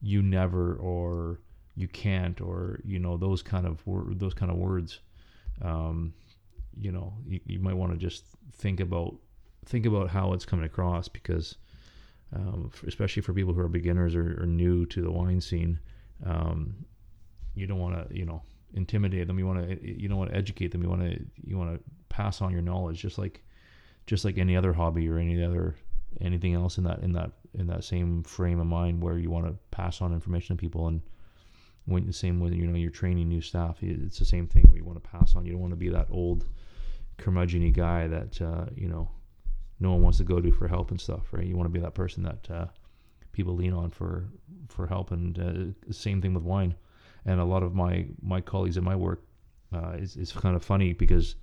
you 0.00 0.22
never 0.22 0.74
or 0.74 1.40
you 1.76 1.88
can't 1.88 2.40
or 2.40 2.80
you 2.84 2.98
know 2.98 3.16
those 3.16 3.42
kind 3.42 3.66
of 3.66 3.86
wor- 3.86 4.14
those 4.14 4.34
kind 4.34 4.50
of 4.50 4.56
words. 4.56 5.00
Um, 5.60 6.14
you 6.78 6.92
know, 6.92 7.12
you, 7.26 7.40
you 7.46 7.58
might 7.60 7.76
want 7.76 7.92
to 7.92 7.98
just 7.98 8.24
think 8.52 8.80
about 8.80 9.16
think 9.64 9.86
about 9.86 10.08
how 10.08 10.32
it's 10.32 10.44
coming 10.44 10.64
across 10.64 11.08
because 11.08 11.56
um, 12.34 12.70
for, 12.72 12.86
especially 12.86 13.22
for 13.22 13.32
people 13.32 13.52
who 13.52 13.60
are 13.60 13.68
beginners 13.68 14.14
or, 14.14 14.42
or 14.42 14.46
new 14.46 14.86
to 14.86 15.02
the 15.02 15.10
wine 15.10 15.40
scene. 15.40 15.78
Um, 16.24 16.84
you 17.54 17.66
don't 17.66 17.78
want 17.78 18.08
to, 18.08 18.16
you 18.16 18.24
know, 18.24 18.42
intimidate 18.74 19.26
them. 19.26 19.38
You 19.38 19.46
want 19.46 19.68
to, 19.68 19.86
you 19.86 20.08
don't 20.08 20.18
want 20.18 20.30
to 20.30 20.36
educate 20.36 20.72
them. 20.72 20.82
You 20.82 20.88
want 20.88 21.02
to, 21.02 21.24
you 21.44 21.58
want 21.58 21.74
to 21.74 21.80
pass 22.08 22.40
on 22.40 22.52
your 22.52 22.62
knowledge, 22.62 23.00
just 23.00 23.18
like, 23.18 23.42
just 24.06 24.24
like 24.24 24.38
any 24.38 24.56
other 24.56 24.72
hobby 24.72 25.08
or 25.08 25.18
any 25.18 25.42
other 25.44 25.76
anything 26.20 26.54
else 26.54 26.78
in 26.78 26.84
that 26.84 26.98
in 27.00 27.12
that 27.12 27.30
in 27.54 27.66
that 27.66 27.84
same 27.84 28.22
frame 28.22 28.60
of 28.60 28.66
mind 28.66 29.02
where 29.02 29.18
you 29.18 29.30
want 29.30 29.46
to 29.46 29.54
pass 29.70 30.00
on 30.00 30.12
information 30.12 30.56
to 30.56 30.60
people 30.60 30.88
and 30.88 31.00
when 31.86 32.06
the 32.06 32.12
same 32.12 32.38
way 32.40 32.50
you 32.50 32.66
know 32.66 32.76
you're 32.76 32.90
training 32.90 33.28
new 33.28 33.40
staff 33.40 33.78
it's 33.82 34.18
the 34.18 34.24
same 34.24 34.46
thing 34.46 34.64
you 34.74 34.84
want 34.84 35.02
to 35.02 35.08
pass 35.08 35.34
on 35.34 35.44
you 35.44 35.52
don't 35.52 35.60
want 35.60 35.72
to 35.72 35.76
be 35.76 35.88
that 35.88 36.06
old 36.10 36.46
curmudgeony 37.18 37.72
guy 37.72 38.06
that 38.06 38.40
uh, 38.40 38.66
you 38.74 38.88
know 38.88 39.08
no 39.82 39.90
one 39.90 40.02
wants 40.02 40.18
to 40.18 40.24
go 40.24 40.40
to 40.40 40.52
for 40.52 40.68
help 40.68 40.90
and 40.90 41.00
stuff, 41.00 41.32
right? 41.32 41.44
You 41.44 41.56
want 41.56 41.66
to 41.66 41.72
be 41.72 41.80
that 41.80 41.94
person 41.94 42.22
that 42.22 42.50
uh, 42.50 42.66
people 43.32 43.54
lean 43.54 43.72
on 43.72 43.90
for 43.90 44.28
for 44.68 44.86
help, 44.86 45.10
and 45.10 45.38
uh, 45.38 45.92
same 45.92 46.22
thing 46.22 46.34
with 46.34 46.44
wine. 46.44 46.74
And 47.26 47.40
a 47.40 47.44
lot 47.44 47.62
of 47.62 47.74
my 47.74 48.06
my 48.22 48.40
colleagues 48.40 48.76
in 48.76 48.84
my 48.84 48.96
work 48.96 49.24
uh, 49.74 49.96
is 49.98 50.16
is 50.16 50.32
kind 50.32 50.56
of 50.56 50.64
funny 50.64 50.92
because 50.92 51.34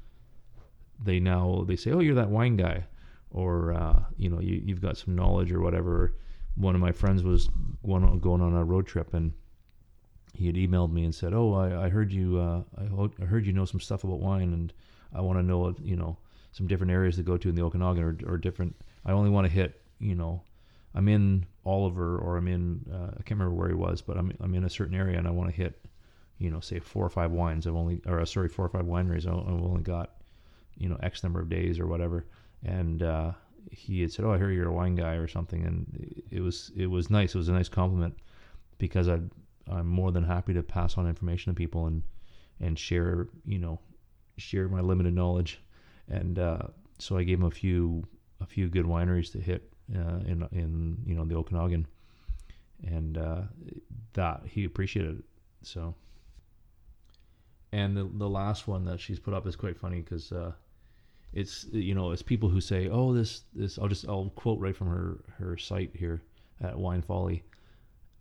they 1.04 1.20
now 1.20 1.66
they 1.68 1.76
say, 1.76 1.92
"Oh, 1.92 2.00
you're 2.00 2.16
that 2.16 2.30
wine 2.30 2.56
guy," 2.56 2.86
or 3.30 3.74
uh, 3.74 4.00
you 4.18 4.30
know, 4.30 4.40
you 4.40 4.62
you've 4.66 4.82
got 4.82 4.98
some 4.98 5.16
knowledge 5.16 5.52
or 5.52 5.62
whatever. 5.62 6.16
One 6.56 6.76
of 6.76 6.82
my 6.82 6.92
friends 6.92 7.24
was 7.24 7.50
going 7.86 8.04
on, 8.04 8.20
going 8.20 8.42
on 8.42 8.54
a 8.54 8.64
road 8.64 8.88
trip 8.88 9.14
and 9.14 9.34
he 10.34 10.48
had 10.48 10.56
emailed 10.56 10.92
me 10.92 11.04
and 11.04 11.14
said, 11.14 11.34
"Oh, 11.34 11.54
I, 11.54 11.86
I 11.86 11.90
heard 11.90 12.12
you. 12.12 12.40
Uh, 12.40 12.64
I, 12.78 13.26
heard 13.26 13.46
you 13.46 13.54
know 13.54 13.66
some 13.66 13.80
stuff 13.80 14.04
about 14.04 14.20
wine, 14.20 14.54
and 14.54 14.74
I 15.14 15.22
want 15.22 15.40
to 15.40 15.44
know, 15.44 15.76
you 15.82 15.96
know, 15.96 16.18
some 16.52 16.68
different 16.68 16.92
areas 16.92 17.16
to 17.16 17.24
go 17.24 17.38
to 17.38 17.50
in 17.50 17.56
the 17.56 17.64
Okanagan 17.64 18.04
or, 18.04 18.34
or 18.34 18.38
different. 18.38 18.76
I 19.06 19.12
only 19.12 19.30
want 19.30 19.48
to 19.48 19.54
hit, 19.54 19.82
you 20.00 20.16
know, 20.16 20.42
I'm 20.94 21.08
in 21.08 21.46
Oliver 21.66 22.18
or 22.18 22.38
I'm 22.38 22.48
in, 22.48 22.86
uh, 22.92 23.12
I 23.12 23.24
can't 23.24 23.40
remember 23.40 23.54
where 23.54 23.70
he 23.70 23.76
was, 23.76 24.02
but 24.02 24.18
I'm, 24.18 24.36
I'm 24.40 24.54
in 24.56 24.64
a 24.64 24.70
certain 24.70 24.96
area 24.96 25.18
and 25.18 25.28
I 25.28 25.32
want 25.32 25.50
to 25.50 25.56
hit, 25.56 25.86
you 26.38 26.50
know, 26.50 26.60
say 26.60 26.80
four 26.80 27.06
or 27.06 27.10
five 27.10 27.32
wines. 27.32 27.68
I've 27.68 27.76
only, 27.76 28.02
or 28.06 28.20
uh, 28.20 28.26
sorry, 28.26 28.50
four 28.50 28.66
or 28.66 28.70
five 28.70 28.86
wineries. 28.86 29.28
I've 29.28 29.34
only 29.34 29.82
got, 29.82 30.16
you 30.78 30.90
know, 30.90 30.98
X 31.02 31.24
number 31.24 31.40
of 31.40 31.50
days 31.50 31.80
or 31.80 31.88
whatever. 31.88 32.26
And, 32.64 33.04
uh, 33.04 33.32
he 33.72 34.02
had 34.02 34.12
said, 34.12 34.26
"Oh, 34.26 34.32
I 34.32 34.38
hear 34.38 34.52
you're 34.52 34.70
a 34.70 34.74
wine 34.74 34.96
guy 34.96 35.14
or 35.16 35.28
something," 35.28 35.64
and 35.64 36.24
it 36.32 36.40
was 36.40 36.72
it 36.76 36.88
was 36.88 37.10
nice. 37.10 37.36
It 37.36 37.38
was 37.38 37.50
a 37.50 37.54
nice 37.54 37.70
compliment 37.70 38.18
because 38.78 39.08
I 39.08 39.20
I'm 39.72 39.88
more 39.88 40.12
than 40.12 40.24
happy 40.24 40.54
to 40.54 40.64
pass 40.64 40.98
on 40.98 41.08
information 41.08 41.54
to 41.54 41.58
people 41.58 41.88
and 41.88 42.04
and 42.60 42.78
share 42.78 43.28
you 43.46 43.60
know 43.60 43.80
share 44.38 44.68
my 44.68 44.82
limited 44.82 45.14
knowledge 45.14 45.62
and 46.10 46.40
uh, 46.40 46.60
so 46.98 47.18
I 47.18 47.24
gave 47.24 47.40
him 47.40 47.46
a 47.46 47.52
few 47.52 48.04
a 48.42 48.46
few 48.46 48.68
good 48.68 48.86
wineries 48.86 49.32
to 49.34 49.40
hit 49.40 49.72
uh, 49.96 50.20
in 50.26 50.48
in 50.52 50.98
you 51.06 51.16
know 51.16 51.26
the 51.26 51.36
Okanagan, 51.36 51.88
and 52.86 53.18
uh, 53.18 53.42
that 54.14 54.42
he 54.46 54.66
appreciated 54.66 55.20
it. 55.20 55.26
So, 55.62 55.96
and 57.72 57.96
the 57.96 58.10
the 58.14 58.30
last 58.30 58.68
one 58.68 58.86
that 58.86 59.00
she's 59.00 59.20
put 59.20 59.34
up 59.34 59.48
is 59.48 59.56
quite 59.56 59.78
funny 59.78 60.02
because 60.02 60.32
uh, 60.32 60.52
it's 61.34 61.66
you 61.72 61.94
know 61.94 62.12
it's 62.12 62.22
people 62.22 62.50
who 62.50 62.62
say, 62.62 62.90
oh 62.90 63.14
this 63.14 63.44
this 63.54 63.78
I'll 63.78 63.88
just 63.88 64.08
I'll 64.08 64.32
quote 64.36 64.60
right 64.60 64.76
from 64.76 64.88
her 64.88 65.20
her 65.38 65.58
site 65.58 65.96
here 65.96 66.22
at 66.62 66.78
Wine 66.78 67.02
Folly. 67.02 67.44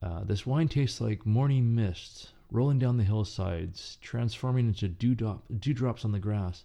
Uh, 0.02 0.22
this 0.24 0.46
wine 0.46 0.68
tastes 0.68 1.00
like 1.00 1.26
morning 1.26 1.74
mist 1.74 2.30
rolling 2.50 2.78
down 2.78 2.96
the 2.96 3.04
hillsides, 3.04 3.98
transforming 4.00 4.68
into 4.68 4.88
dewdrop, 4.88 5.42
dewdrops 5.58 6.04
on 6.04 6.12
the 6.12 6.18
grass. 6.18 6.64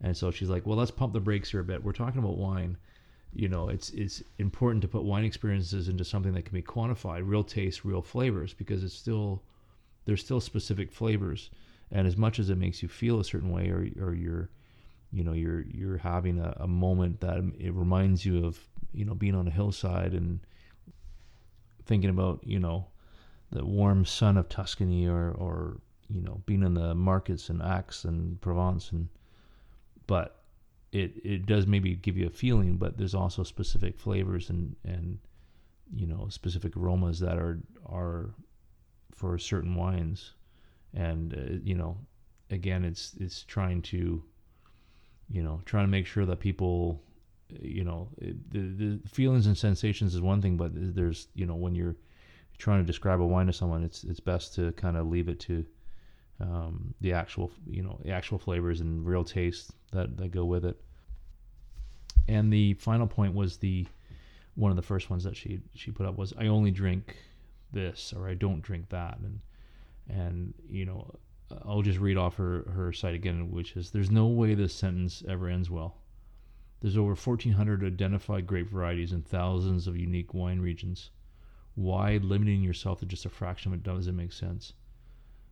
And 0.00 0.16
so 0.16 0.30
she's 0.30 0.48
like, 0.48 0.66
well, 0.66 0.78
let's 0.78 0.90
pump 0.90 1.12
the 1.12 1.20
brakes 1.20 1.50
here 1.50 1.60
a 1.60 1.64
bit. 1.64 1.82
We're 1.82 1.92
talking 1.92 2.20
about 2.20 2.38
wine. 2.38 2.76
You 3.34 3.48
know, 3.48 3.68
it's 3.68 3.90
it's 3.90 4.22
important 4.38 4.80
to 4.82 4.88
put 4.88 5.04
wine 5.04 5.24
experiences 5.24 5.88
into 5.88 6.04
something 6.04 6.32
that 6.32 6.44
can 6.44 6.54
be 6.54 6.62
quantified, 6.62 7.22
real 7.24 7.44
taste, 7.44 7.84
real 7.84 8.00
flavors, 8.00 8.54
because 8.54 8.82
it's 8.82 8.94
still 8.94 9.42
there's 10.06 10.24
still 10.24 10.40
specific 10.40 10.90
flavors. 10.90 11.50
And 11.90 12.06
as 12.06 12.16
much 12.16 12.38
as 12.38 12.48
it 12.48 12.56
makes 12.58 12.82
you 12.82 12.88
feel 12.88 13.20
a 13.20 13.24
certain 13.24 13.50
way, 13.50 13.68
or 13.68 13.86
or 14.00 14.14
you're, 14.14 14.48
you 15.12 15.24
know, 15.24 15.34
you're 15.34 15.62
you're 15.62 15.98
having 15.98 16.38
a, 16.38 16.56
a 16.60 16.66
moment 16.66 17.20
that 17.20 17.38
it 17.58 17.74
reminds 17.74 18.24
you 18.24 18.46
of, 18.46 18.58
you 18.94 19.04
know, 19.04 19.14
being 19.14 19.34
on 19.34 19.46
a 19.46 19.50
hillside 19.50 20.14
and 20.14 20.40
thinking 21.88 22.10
about, 22.10 22.40
you 22.44 22.60
know, 22.60 22.86
the 23.50 23.64
warm 23.64 24.04
sun 24.04 24.36
of 24.36 24.48
Tuscany 24.48 25.08
or, 25.08 25.32
or 25.32 25.80
you 26.08 26.22
know, 26.22 26.42
being 26.46 26.62
in 26.62 26.74
the 26.74 26.94
markets 26.94 27.50
in 27.50 27.60
Aix-en-Provence 27.60 28.92
and 28.92 29.08
but 30.06 30.42
it 30.92 31.12
it 31.22 31.46
does 31.46 31.66
maybe 31.66 31.94
give 31.94 32.16
you 32.16 32.26
a 32.26 32.30
feeling, 32.30 32.76
but 32.76 32.96
there's 32.96 33.14
also 33.14 33.42
specific 33.42 33.98
flavors 33.98 34.50
and 34.50 34.74
and 34.84 35.18
you 35.94 36.06
know 36.06 36.26
specific 36.30 36.76
aromas 36.76 37.20
that 37.20 37.36
are 37.36 37.58
are 37.86 38.30
for 39.14 39.38
certain 39.38 39.74
wines, 39.74 40.32
and 40.94 41.34
uh, 41.34 41.58
you 41.62 41.74
know 41.74 41.98
again 42.50 42.84
it's 42.84 43.14
it's 43.20 43.42
trying 43.42 43.82
to 43.82 44.22
you 45.30 45.42
know 45.42 45.60
trying 45.66 45.84
to 45.84 45.90
make 45.90 46.06
sure 46.06 46.24
that 46.24 46.40
people 46.40 47.02
the, 48.18 48.60
the 48.60 49.00
feelings 49.08 49.46
and 49.46 49.56
sensations 49.56 50.14
is 50.14 50.20
one 50.20 50.40
thing, 50.42 50.56
but 50.56 50.70
there's 50.74 51.28
you 51.34 51.46
know 51.46 51.54
when 51.54 51.74
you're 51.74 51.96
trying 52.58 52.80
to 52.80 52.86
describe 52.86 53.20
a 53.20 53.26
wine 53.26 53.46
to 53.46 53.52
someone, 53.52 53.84
it's 53.84 54.04
it's 54.04 54.20
best 54.20 54.54
to 54.56 54.72
kind 54.72 54.96
of 54.96 55.06
leave 55.06 55.28
it 55.28 55.40
to 55.40 55.64
um, 56.40 56.94
the 57.00 57.12
actual 57.12 57.50
you 57.66 57.82
know 57.82 57.98
the 58.04 58.10
actual 58.10 58.38
flavors 58.38 58.80
and 58.80 59.06
real 59.06 59.24
taste 59.24 59.72
that, 59.92 60.16
that 60.16 60.30
go 60.30 60.44
with 60.44 60.64
it. 60.64 60.76
And 62.28 62.52
the 62.52 62.74
final 62.74 63.06
point 63.06 63.34
was 63.34 63.56
the 63.56 63.86
one 64.54 64.70
of 64.70 64.76
the 64.76 64.82
first 64.82 65.10
ones 65.10 65.24
that 65.24 65.36
she 65.36 65.60
she 65.74 65.90
put 65.90 66.06
up 66.06 66.16
was 66.16 66.32
I 66.38 66.46
only 66.46 66.70
drink 66.70 67.16
this 67.72 68.12
or 68.16 68.28
I 68.28 68.34
don't 68.34 68.62
drink 68.62 68.88
that 68.90 69.18
and 69.18 69.40
and 70.08 70.54
you 70.68 70.84
know 70.84 71.14
I'll 71.64 71.82
just 71.82 71.98
read 71.98 72.16
off 72.16 72.36
her 72.36 72.64
her 72.74 72.92
site 72.92 73.14
again 73.14 73.50
which 73.50 73.76
is 73.76 73.90
there's 73.90 74.10
no 74.10 74.26
way 74.26 74.54
this 74.54 74.74
sentence 74.74 75.22
ever 75.28 75.48
ends 75.48 75.70
well. 75.70 75.96
There's 76.80 76.96
over 76.96 77.14
1400 77.14 77.84
identified 77.84 78.46
grape 78.46 78.68
varieties 78.68 79.12
and 79.12 79.26
thousands 79.26 79.86
of 79.86 79.96
unique 79.96 80.32
wine 80.32 80.60
regions. 80.60 81.10
Why 81.74 82.18
limiting 82.18 82.62
yourself 82.62 83.00
to 83.00 83.06
just 83.06 83.26
a 83.26 83.28
fraction 83.28 83.72
of 83.72 83.78
it 83.78 83.82
doesn't 83.82 84.16
make 84.16 84.32
sense. 84.32 84.74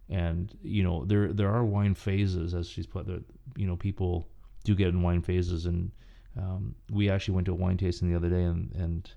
And 0.09 0.57
you 0.63 0.85
know 0.85 1.05
there 1.05 1.33
there 1.33 1.53
are 1.53 1.65
wine 1.65 1.95
phases 1.95 2.55
as 2.55 2.69
she's 2.69 2.87
put 2.87 3.07
that 3.07 3.25
you 3.57 3.67
know 3.67 3.77
people 3.77 4.29
do 4.63 4.77
get 4.77 4.89
in 4.89 5.03
wine 5.03 5.21
phases. 5.21 5.67
And 5.67 5.91
um, 6.37 6.77
we 6.91 7.11
actually 7.11 7.35
went 7.35 7.47
to 7.47 7.53
a 7.53 7.57
wine 7.57 7.77
tasting 7.77 8.09
the 8.09 8.17
other 8.17 8.31
day 8.31 8.45
and 8.45 8.73
and 8.77 9.11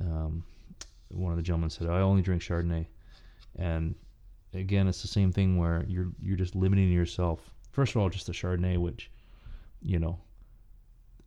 um, 0.00 0.44
one 1.08 1.32
of 1.32 1.36
the 1.36 1.42
gentlemen 1.42 1.70
said 1.70 1.88
I 1.88 2.00
only 2.00 2.22
drink 2.22 2.42
Chardonnay. 2.42 2.86
And 3.56 3.96
again 4.54 4.86
it's 4.86 5.02
the 5.02 5.08
same 5.08 5.32
thing 5.32 5.58
where 5.58 5.84
you're 5.88 6.12
you're 6.22 6.36
just 6.36 6.54
limiting 6.54 6.92
yourself. 6.92 7.52
First 7.72 7.96
of 7.96 8.00
all 8.00 8.08
just 8.08 8.26
the 8.26 8.32
Chardonnay 8.32 8.78
which 8.78 9.10
you 9.82 9.98
know 9.98 10.20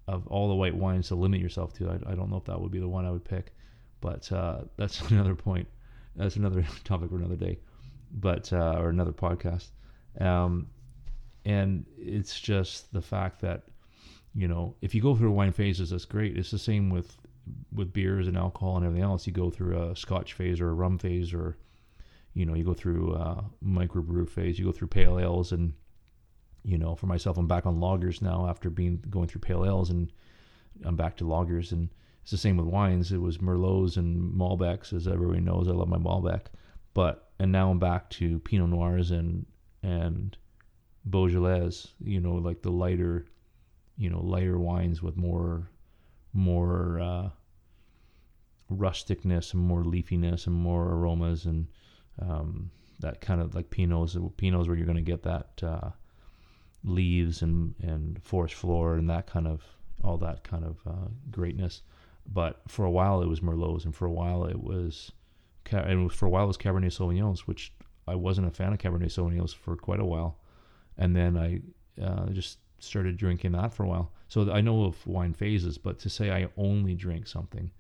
of 0.08 0.28
all 0.28 0.48
the 0.50 0.56
white 0.56 0.76
wines 0.76 1.08
to 1.08 1.16
limit 1.16 1.40
yourself 1.40 1.74
to 1.74 1.90
I, 1.90 2.12
I 2.12 2.16
don't 2.16 2.30
know 2.30 2.38
if 2.38 2.46
that 2.46 2.60
would 2.60 2.72
be 2.72 2.80
the 2.80 2.88
one 2.88 3.06
I 3.06 3.12
would 3.12 3.26
pick 3.26 3.54
but 4.00 4.32
uh, 4.32 4.62
that's 4.78 5.02
another 5.12 5.36
point 5.36 5.68
that's 6.16 6.36
another 6.36 6.66
topic 6.84 7.10
for 7.10 7.18
another 7.18 7.36
day 7.36 7.60
but 8.14 8.52
uh, 8.54 8.76
or 8.78 8.90
another 8.90 9.12
podcast. 9.12 9.70
Um, 10.20 10.68
and 11.46 11.86
it's 11.98 12.40
just 12.40 12.92
the 12.94 13.02
fact 13.02 13.42
that 13.42 13.64
you 14.36 14.48
know 14.48 14.76
if 14.82 14.94
you 14.94 15.02
go 15.02 15.16
through 15.16 15.32
wine 15.32 15.52
phases, 15.52 15.90
that's 15.90 16.06
great. 16.06 16.38
It's 16.38 16.52
the 16.52 16.60
same 16.60 16.90
with 16.90 17.18
with 17.74 17.94
beers 17.94 18.28
and 18.28 18.38
alcohol 18.38 18.78
and 18.78 18.86
everything 18.86 19.04
else. 19.04 19.26
You 19.26 19.34
go 19.34 19.50
through 19.50 19.82
a 19.82 19.96
Scotch 19.96 20.34
phase 20.34 20.62
or 20.62 20.70
a 20.70 20.74
rum 20.74 20.98
phase, 20.98 21.34
or 21.34 21.58
you 22.34 22.46
know 22.46 22.54
you 22.54 22.64
go 22.64 22.74
through 22.74 23.14
a 23.16 23.44
microbrew 23.64 24.30
phase. 24.30 24.60
You 24.60 24.66
go 24.66 24.72
through 24.72 24.90
pale 24.90 25.20
ales 25.20 25.52
and 25.52 25.74
you 26.64 26.78
know, 26.78 26.96
for 26.96 27.08
myself, 27.08 27.38
I'm 27.38 27.48
back 27.48 27.66
on 27.66 27.80
loggers 27.80 28.22
now 28.22 28.48
after 28.48 28.70
being 28.70 29.04
going 29.10 29.28
through 29.28 29.42
pale 29.42 29.66
ales, 29.66 29.90
and 29.90 30.12
I'm 30.84 30.96
back 30.96 31.18
to 31.18 31.28
loggers. 31.28 31.72
And 31.72 31.90
it's 32.22 32.32
the 32.32 32.38
same 32.38 32.58
with 32.58 32.68
wines. 32.68 33.12
It 33.12 33.22
was 33.22 33.40
Merlots 33.40 33.98
and 33.98 34.34
Malbecs, 34.34 34.94
as 34.94 35.08
everybody 35.08 35.42
knows. 35.42 35.68
I 35.68 35.72
love 35.72 35.88
my 35.88 35.98
Malbec, 35.98 36.48
but 36.94 37.32
and 37.40 37.52
now 37.52 37.72
I'm 37.72 37.80
back 37.80 38.10
to 38.12 38.40
Pinot 38.40 38.70
Noirs 38.70 39.12
and 39.12 39.46
and 39.82 40.38
Beaujolais. 41.10 41.88
You 42.00 42.20
know, 42.20 42.36
like 42.36 42.62
the 42.62 42.72
lighter, 42.72 43.26
you 43.98 44.10
know, 44.10 44.22
lighter 44.22 44.60
wines 44.60 45.02
with 45.02 45.18
more 45.18 45.70
more 46.34 47.00
uh, 47.00 47.30
rusticness 48.72 49.54
and 49.54 49.64
more 49.64 49.84
leafiness 49.84 50.48
and 50.48 50.56
more 50.56 50.90
aromas 50.90 51.46
and 51.46 51.68
um, 52.22 52.70
that 53.00 53.20
kind 53.20 53.42
of 53.42 53.56
like 53.56 53.72
Pinots. 53.72 54.16
Pinots 54.36 54.68
where 54.68 54.78
you're 54.78 54.86
going 54.86 54.96
to 54.96 55.02
get 55.02 55.24
that 55.24 55.64
uh, 55.64 55.90
leaves 56.84 57.42
and 57.42 57.76
and 57.82 58.22
forest 58.24 58.56
floor 58.56 58.96
and 58.96 59.10
that 59.10 59.28
kind 59.28 59.48
of 59.48 59.62
all 60.04 60.18
that 60.18 60.44
kind 60.44 60.66
of 60.66 60.78
uh, 60.88 61.08
greatness. 61.30 61.82
But 62.26 62.62
for 62.68 62.86
a 62.86 62.92
while 62.92 63.22
it 63.22 63.28
was 63.28 63.40
Merlots, 63.40 63.86
and 63.86 63.96
for 63.96 64.06
a 64.06 64.12
while 64.12 64.46
it 64.46 64.62
was 64.62 65.12
and 65.72 66.12
for 66.12 66.26
a 66.26 66.30
while 66.30 66.44
it 66.44 66.48
was 66.48 66.58
Cabernet 66.58 66.92
Sauvignons, 66.92 67.42
which 67.42 67.72
I 68.08 68.16
wasn't 68.16 68.48
a 68.48 68.52
fan 68.52 68.74
of 68.74 68.80
Cabernet 68.80 69.12
Sauvignons 69.12 69.54
for 69.54 69.76
quite 69.76 70.00
a 70.00 70.06
while, 70.06 70.38
and 70.98 71.16
then 71.16 71.38
I 71.38 71.62
uh, 72.02 72.30
just 72.30 72.60
started 72.80 73.18
drinking 73.18 73.52
that 73.54 73.74
for 73.74 73.84
a 73.84 73.88
while. 73.88 74.12
So 74.28 74.52
I 74.52 74.62
know 74.62 74.86
of 74.86 75.06
wine 75.06 75.34
phases, 75.34 75.78
but 75.78 76.00
to 76.00 76.10
say 76.10 76.32
I 76.32 76.48
only 76.58 76.96
drink 76.96 77.28
something 77.28 77.72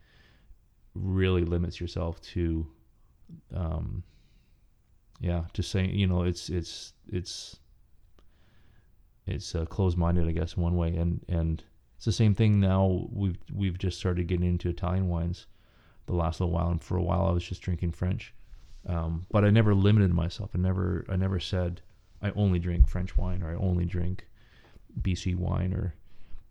really 0.93 1.43
limits 1.43 1.79
yourself 1.79 2.21
to, 2.21 2.67
um, 3.55 4.03
yeah, 5.19 5.45
to 5.53 5.63
say 5.63 5.87
you 5.87 6.07
know 6.07 6.23
it's 6.23 6.49
it's 6.49 6.93
it's 7.07 7.57
it's 9.25 9.55
uh, 9.55 9.65
closed-minded, 9.65 10.27
I 10.27 10.31
guess, 10.31 10.57
one 10.57 10.75
way, 10.75 10.95
and 10.95 11.23
and 11.27 11.63
it's 11.95 12.05
the 12.05 12.11
same 12.11 12.33
thing 12.33 12.59
now. 12.59 13.07
We've 13.11 13.37
we've 13.53 13.77
just 13.77 13.97
started 13.97 14.27
getting 14.27 14.47
into 14.47 14.69
Italian 14.69 15.07
wines 15.07 15.45
the 16.07 16.13
last 16.13 16.39
little 16.39 16.53
while, 16.53 16.69
and 16.69 16.81
for 16.81 16.97
a 16.97 17.03
while 17.03 17.25
I 17.25 17.31
was 17.31 17.43
just 17.43 17.61
drinking 17.61 17.91
French. 17.91 18.33
Um, 18.87 19.27
but 19.31 19.45
I 19.45 19.51
never 19.51 19.75
limited 19.75 20.11
myself. 20.11 20.51
I 20.55 20.57
never 20.57 21.05
I 21.07 21.15
never 21.15 21.39
said 21.39 21.81
I 22.21 22.31
only 22.31 22.59
drink 22.59 22.87
French 22.87 23.17
wine 23.17 23.43
or 23.43 23.51
I 23.51 23.55
only 23.55 23.85
drink 23.85 24.27
BC 25.01 25.35
wine 25.35 25.73
or 25.73 25.95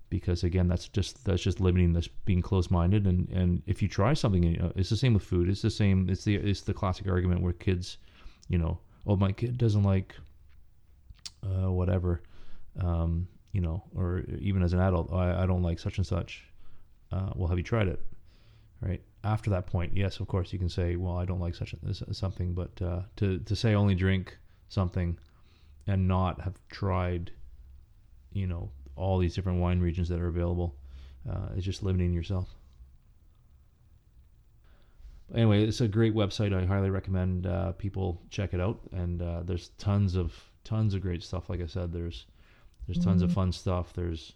because 0.09 0.43
again 0.43 0.67
that's 0.69 0.89
just 0.89 1.25
that's 1.25 1.43
just 1.43 1.61
limiting 1.61 1.93
this 1.93 2.09
being 2.09 2.43
closed-minded 2.43 3.07
and 3.07 3.29
and 3.31 3.63
if 3.67 3.81
you 3.81 3.89
try 3.89 4.13
something 4.13 4.43
you 4.43 4.57
know, 4.57 4.73
it's 4.75 4.91
the 4.91 4.97
same 4.97 5.15
with 5.15 5.23
food 5.23 5.49
it's 5.49 5.63
the 5.63 5.71
same 5.71 6.09
it's 6.11 6.25
the 6.25 6.35
it's 6.35 6.63
the 6.63 6.75
classic 6.75 7.07
argument 7.07 7.41
where 7.41 7.53
kids 7.53 7.99
you 8.49 8.59
know 8.59 8.79
oh 9.07 9.15
my 9.15 9.31
kid 9.31 9.57
doesn't 9.57 9.85
like 9.85 10.17
uh, 11.45 11.71
whatever 11.71 12.23
um, 12.81 13.27
you 13.53 13.61
know 13.61 13.83
or 13.95 14.23
even 14.39 14.63
as 14.63 14.73
an 14.73 14.81
adult 14.81 15.09
oh, 15.13 15.19
I, 15.19 15.43
I 15.43 15.47
don't 15.47 15.63
like 15.63 15.79
such 15.79 15.99
and 15.99 16.07
such 16.07 16.45
uh, 17.13 17.31
well 17.35 17.49
have 17.49 17.59
you 17.59 17.65
tried 17.65 17.89
it 17.89 18.01
right 18.81 19.03
after 19.23 19.51
that 19.51 19.67
point, 19.67 19.93
yes, 19.95 20.21
of 20.21 20.29
course, 20.29 20.53
you 20.53 20.59
can 20.59 20.69
say, 20.69 20.97
well, 20.97 21.17
I 21.17 21.25
don't 21.25 21.41
like 21.41 21.55
such 21.55 21.75
a, 21.75 22.15
something, 22.15 22.55
but 22.55 22.71
uh, 22.81 23.03
to 23.17 23.39
to 23.39 23.57
say 23.57 23.75
only 23.75 23.95
drink 23.95 24.37
something 24.69 25.19
and 25.87 26.09
not 26.09 26.41
have 26.41 26.55
tried, 26.69 27.33
you 28.33 28.47
know, 28.47 28.71
all 28.97 29.19
these 29.19 29.35
different 29.35 29.61
wine 29.61 29.81
regions 29.81 30.09
that 30.09 30.21
are 30.21 30.29
available 30.29 30.77
uh, 31.29 31.49
is 31.57 31.65
just 31.65 31.83
limiting 31.83 32.13
yourself. 32.13 32.49
Anyway, 35.35 35.65
it's 35.65 35.81
a 35.81 35.89
great 35.89 36.15
website. 36.15 36.55
I 36.55 36.65
highly 36.65 36.91
recommend 36.91 37.47
uh, 37.47 37.73
people 37.73 38.21
check 38.31 38.53
it 38.53 38.61
out. 38.61 38.81
And 38.93 39.23
uh, 39.23 39.43
there's 39.45 39.69
tons 39.79 40.17
of 40.17 40.35
tons 40.65 40.95
of 40.95 41.03
great 41.03 41.23
stuff. 41.23 41.49
Like 41.51 41.61
I 41.61 41.67
said, 41.67 41.93
there's 41.93 42.27
there's 42.87 43.03
tons 43.05 43.23
mm-hmm. 43.23 43.31
of 43.31 43.35
fun 43.35 43.53
stuff. 43.53 43.93
There's 43.93 44.35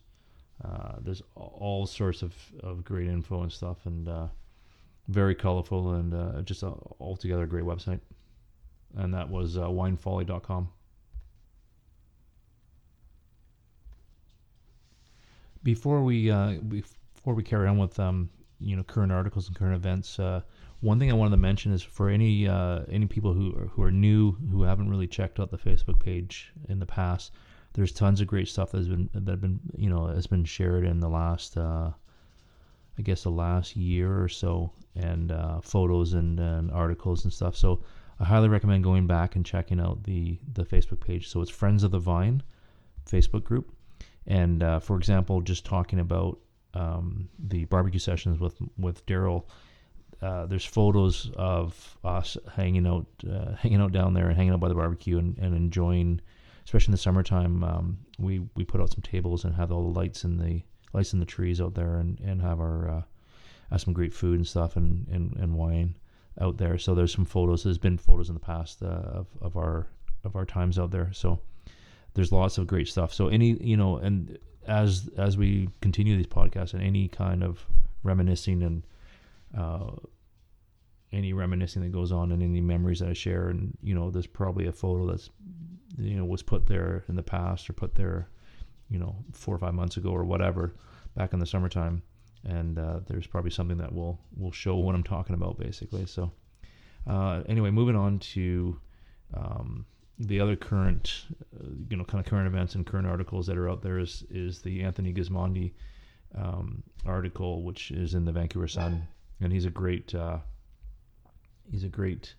uh, 0.65 0.97
there's 1.01 1.23
all 1.35 1.87
sorts 1.87 2.23
of, 2.23 2.35
of 2.61 2.85
great 2.85 3.09
info 3.09 3.43
and 3.43 3.53
stuff. 3.53 3.87
And 3.87 4.09
uh, 4.09 4.29
very 5.09 5.35
colorful 5.35 5.95
and 5.95 6.15
uh, 6.15 6.43
just 6.43 6.63
a, 6.63 6.73
altogether 7.01 7.43
a 7.43 7.47
great 7.47 7.65
website. 7.65 8.01
And 8.97 9.13
that 9.15 9.29
was 9.29 9.57
uh, 9.57 9.63
winefolly.com. 9.63 10.69
Before 15.63 16.03
we 16.03 16.31
uh, 16.31 16.59
before 16.69 17.35
we 17.35 17.43
carry 17.43 17.67
on 17.67 17.79
with 17.79 17.99
um, 17.99 18.29
you 18.61 18.77
know 18.77 18.83
current 18.83 19.13
articles 19.13 19.49
and 19.49 19.57
current 19.57 19.75
events. 19.75 20.19
Uh, 20.19 20.43
one 20.81 20.99
thing 20.99 21.11
I 21.11 21.15
wanted 21.15 21.31
to 21.31 21.37
mention 21.39 21.73
is 21.73 21.83
for 21.83 22.11
any 22.11 22.47
uh, 22.47 22.81
any 22.91 23.07
people 23.07 23.33
who 23.33 23.57
are, 23.57 23.67
who 23.69 23.83
are 23.83 23.91
new 23.91 24.33
who 24.51 24.63
haven't 24.63 24.91
really 24.91 25.07
checked 25.07 25.41
out 25.41 25.51
the 25.51 25.57
Facebook 25.57 25.99
page 25.99 26.53
in 26.69 26.79
the 26.79 26.87
past, 26.87 27.33
there's 27.75 27.93
tons 27.93 28.21
of 28.21 28.27
great 28.27 28.49
stuff 28.49 28.73
that's 28.73 28.87
been 28.87 29.11
that 29.13 29.41
been 29.41 29.61
you 29.77 29.91
know 29.91 30.07
has 30.07 30.27
been 30.27 30.45
shared 30.45 30.85
in 30.85 31.01
the 31.01 31.09
last 31.09 31.57
uh, 31.57 31.91
I 32.99 33.03
guess 33.03 33.25
the 33.25 33.31
last 33.31 33.77
year 33.77 34.23
or 34.23 34.29
so, 34.29 34.71
and 34.95 35.33
uh, 35.33 35.61
photos 35.61 36.15
and, 36.15 36.39
and 36.39 36.71
articles 36.71 37.25
and 37.25 37.33
stuff. 37.33 37.57
So 37.57 37.83
I 38.21 38.25
highly 38.25 38.49
recommend 38.49 38.85
going 38.85 39.07
back 39.07 39.35
and 39.37 39.45
checking 39.45 39.81
out 39.81 40.05
the 40.05 40.39
the 40.53 40.65
Facebook 40.65 41.01
page. 41.01 41.29
So 41.29 41.41
it's 41.43 41.51
Friends 41.51 41.83
of 41.83 41.91
the 41.91 41.99
Vine 41.99 42.43
Facebook 43.11 43.45
group, 43.45 43.75
and 44.27 44.63
uh, 44.63 44.79
for 44.79 44.97
example, 44.97 45.41
just 45.41 45.65
talking 45.65 45.99
about 45.99 46.39
um, 46.75 47.29
the 47.39 47.65
barbecue 47.65 47.99
sessions 48.01 48.39
with 48.39 48.57
with 48.79 49.05
Daryl. 49.07 49.45
Uh, 50.23 50.47
there's 50.47 50.65
photos 50.65 51.31
of 51.37 51.99
us 52.03 52.39
hanging 52.55 52.87
out, 52.87 53.05
uh, 53.31 53.53
hanging 53.57 53.81
out 53.81 53.93
down 53.93 54.15
there 54.15 54.29
and 54.29 54.37
hanging 54.37 54.55
out 54.55 54.61
by 54.61 54.69
the 54.69 54.75
barbecue 54.75 55.19
and, 55.19 55.37
and 55.37 55.55
enjoying, 55.55 56.19
especially 56.65 56.91
in 56.91 56.93
the 56.93 56.99
summertime. 56.99 57.63
Um, 57.65 57.99
we 58.19 58.41
we 58.55 58.65
put 58.65 58.81
out 58.81 58.91
some 58.91 59.03
tables 59.03 59.45
and 59.45 59.55
have 59.55 59.71
all 59.73 59.93
the 59.93 59.99
lights 59.99 60.25
in 60.25 60.39
the 60.39 60.63
lights 60.93 61.13
in 61.13 61.21
the 61.21 61.27
trees 61.27 61.61
out 61.61 61.75
there 61.75 61.97
and, 61.97 62.19
and 62.21 62.41
have 62.41 62.61
our 62.61 62.89
uh, 62.89 63.03
have 63.71 63.81
some 63.81 63.93
great 63.93 64.15
food 64.15 64.37
and 64.37 64.47
stuff 64.47 64.77
and, 64.77 65.07
and, 65.09 65.37
and 65.37 65.55
wine 65.55 65.97
out 66.41 66.57
there. 66.57 66.79
So 66.79 66.95
there's 66.95 67.13
some 67.13 67.25
photos. 67.25 67.65
There's 67.65 67.79
been 67.79 67.99
photos 67.99 68.29
in 68.29 68.35
the 68.35 68.41
past 68.41 68.83
uh, 68.83 68.87
of 68.87 69.27
of 69.41 69.57
our 69.57 69.89
of 70.25 70.37
our 70.37 70.45
times 70.47 70.79
out 70.79 70.91
there. 70.91 71.13
So 71.13 71.41
there's 72.15 72.33
lots 72.33 72.59
of 72.59 72.67
great 72.67 72.89
stuff. 72.89 73.13
So 73.13 73.29
any 73.29 73.57
you 73.61 73.77
know 73.77 73.99
and 73.99 74.39
as 74.67 75.11
as 75.17 75.37
we 75.37 75.69
continue 75.81 76.17
these 76.17 76.27
podcasts 76.27 76.75
and 76.75 76.83
any 76.83 77.09
kind 77.09 77.43
of 77.43 77.67
reminiscing 78.03 78.63
and 78.63 78.87
uh, 79.57 79.91
any 81.15 81.33
reminiscing 81.33 81.83
that 81.83 81.93
goes 81.93 82.13
on 82.13 82.33
and 82.33 82.43
any 82.43 82.61
memories 82.61 82.99
that 83.01 83.09
I 83.09 83.13
share. 83.13 83.49
And 83.49 83.77
you 83.83 83.95
know 83.95 84.11
there's 84.11 84.27
probably 84.27 84.67
a 84.67 84.73
photo 84.73 85.07
that's 85.07 85.31
you 85.97 86.17
know 86.17 86.25
was 86.25 86.43
put 86.43 86.67
there 86.67 87.05
in 87.09 87.15
the 87.15 87.23
past 87.23 87.71
or 87.71 87.73
put 87.73 87.95
there 87.95 88.29
you 88.91 88.99
know 88.99 89.17
four 89.33 89.55
or 89.55 89.59
five 89.59 89.75
months 89.75 89.97
ago 89.97 90.11
or 90.11 90.25
whatever 90.25 90.75
back 91.17 91.33
in 91.33 91.39
the 91.39 91.47
summertime. 91.47 92.03
And 92.47 92.79
uh, 92.79 93.01
there's 93.07 93.27
probably 93.27 93.51
something 93.51 93.79
that 93.79 93.95
will 93.95 94.21
will 94.37 94.53
show 94.53 94.77
what 94.77 94.95
I'm 94.95 95.05
talking 95.05 95.35
about 95.35 95.59
basically. 95.59 96.05
So 96.07 96.33
uh, 97.07 97.43
anyway 97.49 97.71
moving 97.71 97.97
on 97.97 98.19
to 98.19 98.79
um, 99.33 99.87
the 100.19 100.41
other 100.41 100.57
current, 100.57 101.27
uh, 101.59 101.67
you 101.89 101.97
know, 101.97 102.05
kind 102.05 102.25
of 102.25 102.31
current 102.31 102.47
events 102.47 102.75
and 102.75 102.87
current 102.87 103.07
articles 103.07 103.47
that 103.47 103.57
are 103.57 103.69
out 103.69 103.83
there 103.83 103.99
is 103.99 104.25
is 104.31 104.63
the 104.63 104.83
Anthony 104.83 105.13
Gismondi 105.13 105.73
um, 106.35 106.83
article, 107.05 107.63
which 107.63 107.91
is 107.91 108.15
in 108.15 108.25
the 108.25 108.33
Vancouver 108.33 108.69
Sun, 108.69 109.07
and 109.41 109.53
he's 109.53 109.65
a 109.65 109.71
great 109.71 110.15
uh, 110.15 110.39
he's 111.71 111.85
a 111.85 111.89
great 111.89 112.35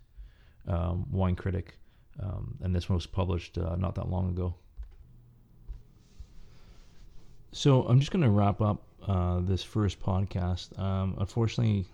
um, 0.68 1.06
wine 1.12 1.36
critic, 1.36 1.78
um, 2.22 2.58
and 2.62 2.76
this 2.76 2.90
one 2.90 2.96
was 2.96 3.06
published 3.06 3.58
uh, 3.58 3.76
not 3.76 3.96
that 3.96 4.10
long 4.10 4.30
ago. 4.30 4.56
So 7.52 7.84
I'm 7.84 8.00
just 8.00 8.12
going 8.12 8.24
to 8.24 8.30
wrap 8.30 8.62
up 8.62 8.84
uh, 9.08 9.40
this 9.42 9.64
first 9.64 10.02
podcast. 10.02 10.78
Um, 10.78 11.16
unfortunately, 11.20 11.86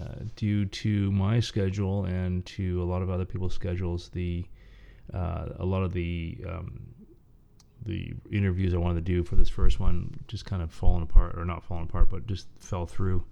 uh, 0.00 0.24
due 0.36 0.64
to 0.66 1.10
my 1.10 1.40
schedule 1.40 2.04
and 2.04 2.44
to 2.46 2.82
a 2.82 2.84
lot 2.84 3.02
of 3.02 3.10
other 3.10 3.24
people's 3.24 3.54
schedules, 3.54 4.08
the 4.10 4.44
uh, 5.12 5.46
a 5.58 5.64
lot 5.64 5.82
of 5.82 5.92
the 5.92 6.38
um, 6.48 6.80
the 7.84 8.14
interviews 8.30 8.74
I 8.74 8.78
wanted 8.78 9.06
to 9.06 9.12
do 9.12 9.22
for 9.22 9.36
this 9.36 9.48
first 9.48 9.78
one 9.78 10.18
just 10.28 10.44
kind 10.44 10.62
of 10.62 10.72
fallen 10.72 11.02
apart, 11.02 11.38
or 11.38 11.44
not 11.44 11.62
fallen 11.62 11.84
apart, 11.84 12.10
but 12.10 12.26
just 12.26 12.48
fell 12.58 12.86
through. 12.86 13.24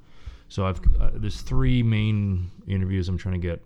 So 0.49 0.67
I've 0.67 0.81
uh, 1.01 1.11
there's 1.15 1.41
three 1.41 1.83
main 1.83 2.51
interviews 2.67 3.09
I'm 3.09 3.19
trying 3.19 3.41
to 3.41 3.47
get 3.47 3.63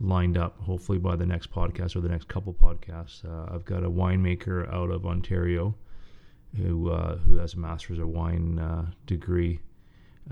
lined 0.00 0.36
up. 0.36 0.58
Hopefully 0.60 0.98
by 0.98 1.16
the 1.16 1.26
next 1.26 1.50
podcast 1.50 1.96
or 1.96 2.00
the 2.00 2.08
next 2.08 2.28
couple 2.28 2.52
podcasts. 2.52 3.24
Uh, 3.24 3.54
I've 3.54 3.64
got 3.64 3.84
a 3.84 3.90
winemaker 3.90 4.72
out 4.72 4.90
of 4.90 5.06
Ontario 5.06 5.74
who 6.56 6.90
uh, 6.90 7.16
who 7.18 7.36
has 7.36 7.54
a 7.54 7.58
master's 7.58 7.98
of 7.98 8.08
wine 8.08 8.58
uh, 8.58 8.86
degree 9.06 9.60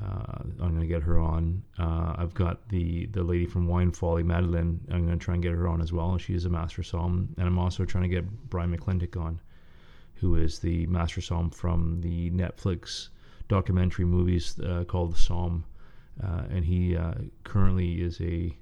uh, 0.02 0.42
I'm 0.60 0.70
going 0.70 0.80
to 0.80 0.86
get 0.86 1.02
her 1.02 1.18
on. 1.18 1.62
Uh, 1.78 2.14
I've 2.18 2.34
got 2.34 2.68
the 2.68 3.06
the 3.06 3.22
lady 3.22 3.46
from 3.46 3.68
Wine 3.68 3.92
Folly, 3.92 4.24
Madeline. 4.24 4.80
I'm 4.90 5.06
going 5.06 5.18
to 5.18 5.24
try 5.24 5.34
and 5.34 5.42
get 5.42 5.52
her 5.52 5.68
on 5.68 5.80
as 5.80 5.92
well. 5.92 6.18
She's 6.18 6.44
a 6.44 6.50
master 6.50 6.82
somm, 6.82 7.28
and 7.38 7.46
I'm 7.46 7.58
also 7.58 7.84
trying 7.84 8.02
to 8.02 8.08
get 8.08 8.50
Brian 8.50 8.76
McClintic 8.76 9.16
on, 9.20 9.40
who 10.14 10.34
is 10.34 10.58
the 10.58 10.86
master 10.86 11.20
somm 11.20 11.54
from 11.54 12.00
the 12.00 12.30
Netflix 12.30 13.10
documentary 13.46 14.04
movies 14.04 14.58
uh, 14.60 14.84
called 14.84 15.14
The 15.14 15.34
uh, 15.34 15.58
and 16.22 16.64
he 16.64 16.96
uh, 16.96 17.14
currently 17.44 18.02
is 18.02 18.20
a 18.20 18.56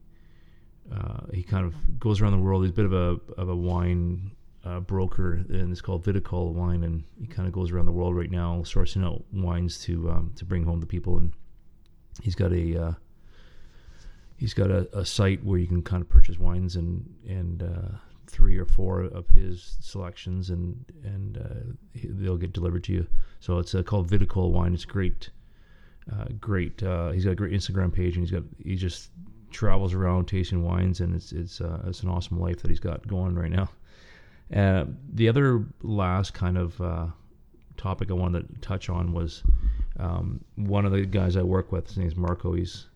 uh, 0.91 1.21
he 1.33 1.43
kind 1.43 1.65
of 1.65 2.01
goes 2.01 2.21
around 2.21 2.33
the 2.33 2.39
world. 2.39 2.63
He's 2.63 2.71
a 2.71 2.75
bit 2.75 2.85
of 2.85 2.93
a 2.93 3.19
of 3.41 3.49
a 3.49 3.57
wine 3.57 4.33
uh, 4.65 4.81
broker, 4.81 5.35
and 5.35 5.73
it's 5.73 5.81
called 5.81 6.05
Viticole 6.05 6.53
Wine, 6.53 6.83
and 6.85 7.05
he 7.21 7.27
kind 7.27 7.47
of 7.47 7.55
goes 7.55 7.71
around 7.71 7.87
the 7.87 7.93
world 7.93 8.17
right 8.17 8.31
now 8.31 8.63
sourcing 8.63 9.05
out 9.05 9.23
wines 9.33 9.79
to 9.81 10.11
um, 10.11 10.33
to 10.37 10.45
bring 10.45 10.65
home 10.65 10.81
to 10.81 10.87
people. 10.87 11.17
And 11.17 11.33
he's 12.23 12.35
got 12.35 12.53
a 12.53 12.83
uh, 12.83 12.93
he's 14.37 14.55
got 14.55 14.71
a, 14.71 14.89
a, 14.97 15.05
site 15.05 15.45
where 15.45 15.59
you 15.59 15.67
can 15.67 15.83
kind 15.83 16.03
of 16.03 16.09
purchase 16.09 16.39
wines 16.39 16.77
and 16.77 17.09
and 17.29 17.63
uh, 17.63 17.97
three 18.27 18.57
or 18.57 18.67
four 18.67 19.03
of 19.03 19.29
his 19.29 19.77
selections, 19.81 20.51
and 20.51 20.85
and 21.05 21.39
uh, 21.39 22.01
they'll 22.05 22.37
get 22.37 22.53
delivered 22.53 22.85
to 22.85 22.93
you. 22.93 23.07
So 23.41 23.59
it's 23.59 23.75
uh, 23.75 23.83
called 23.83 24.09
Viticole 24.09 24.51
Wine. 24.51 24.75
It's 24.75 24.85
great. 24.85 25.31
Uh, 26.11 26.25
great. 26.41 26.81
he's 27.13 27.25
got 27.25 27.33
a 27.33 27.37
great 27.37 27.53
Instagram 27.53 27.93
page, 27.93 28.17
and 28.17 28.27
he's 28.27 28.33
got 28.33 28.43
he 28.65 28.75
just 28.75 29.11
travels 29.51 29.93
around 29.95 30.27
tasting 30.27 30.65
wines, 30.65 31.01
and 31.01 31.15
it's 31.15 31.33
it's 31.33 31.61
it's 31.85 32.03
an 32.03 32.09
awesome 32.09 32.41
life 32.41 32.61
that 32.63 32.71
he's 32.71 32.81
got 32.81 33.07
going 33.07 33.35
right 33.35 33.51
now. 33.51 33.69
Uh, 34.55 34.85
the 35.15 35.29
other 35.29 35.65
last 35.83 36.35
kind 36.35 36.59
of 36.59 36.79
uh, 36.81 37.07
topic 37.77 38.11
I 38.11 38.15
wanted 38.15 38.49
to 38.49 38.61
touch 38.61 38.91
on 38.91 39.13
was 39.13 39.43
um, 39.99 40.45
one 40.57 40.85
of 40.85 40.93
the 40.93 41.07
guys 41.07 41.37
I 41.37 41.43
work 41.43 41.73
with. 41.73 41.87
His 41.87 41.97
name 41.97 42.09
is 42.09 42.17
Marco. 42.17 42.53
He's 42.53 42.87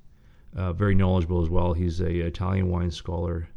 uh, 0.54 0.72
very 0.72 0.94
knowledgeable 0.94 1.42
as 1.42 1.48
well. 1.48 1.72
He's 1.72 2.00
a 2.00 2.10
Italian 2.10 2.68
wine 2.68 2.90
scholar. 2.90 3.48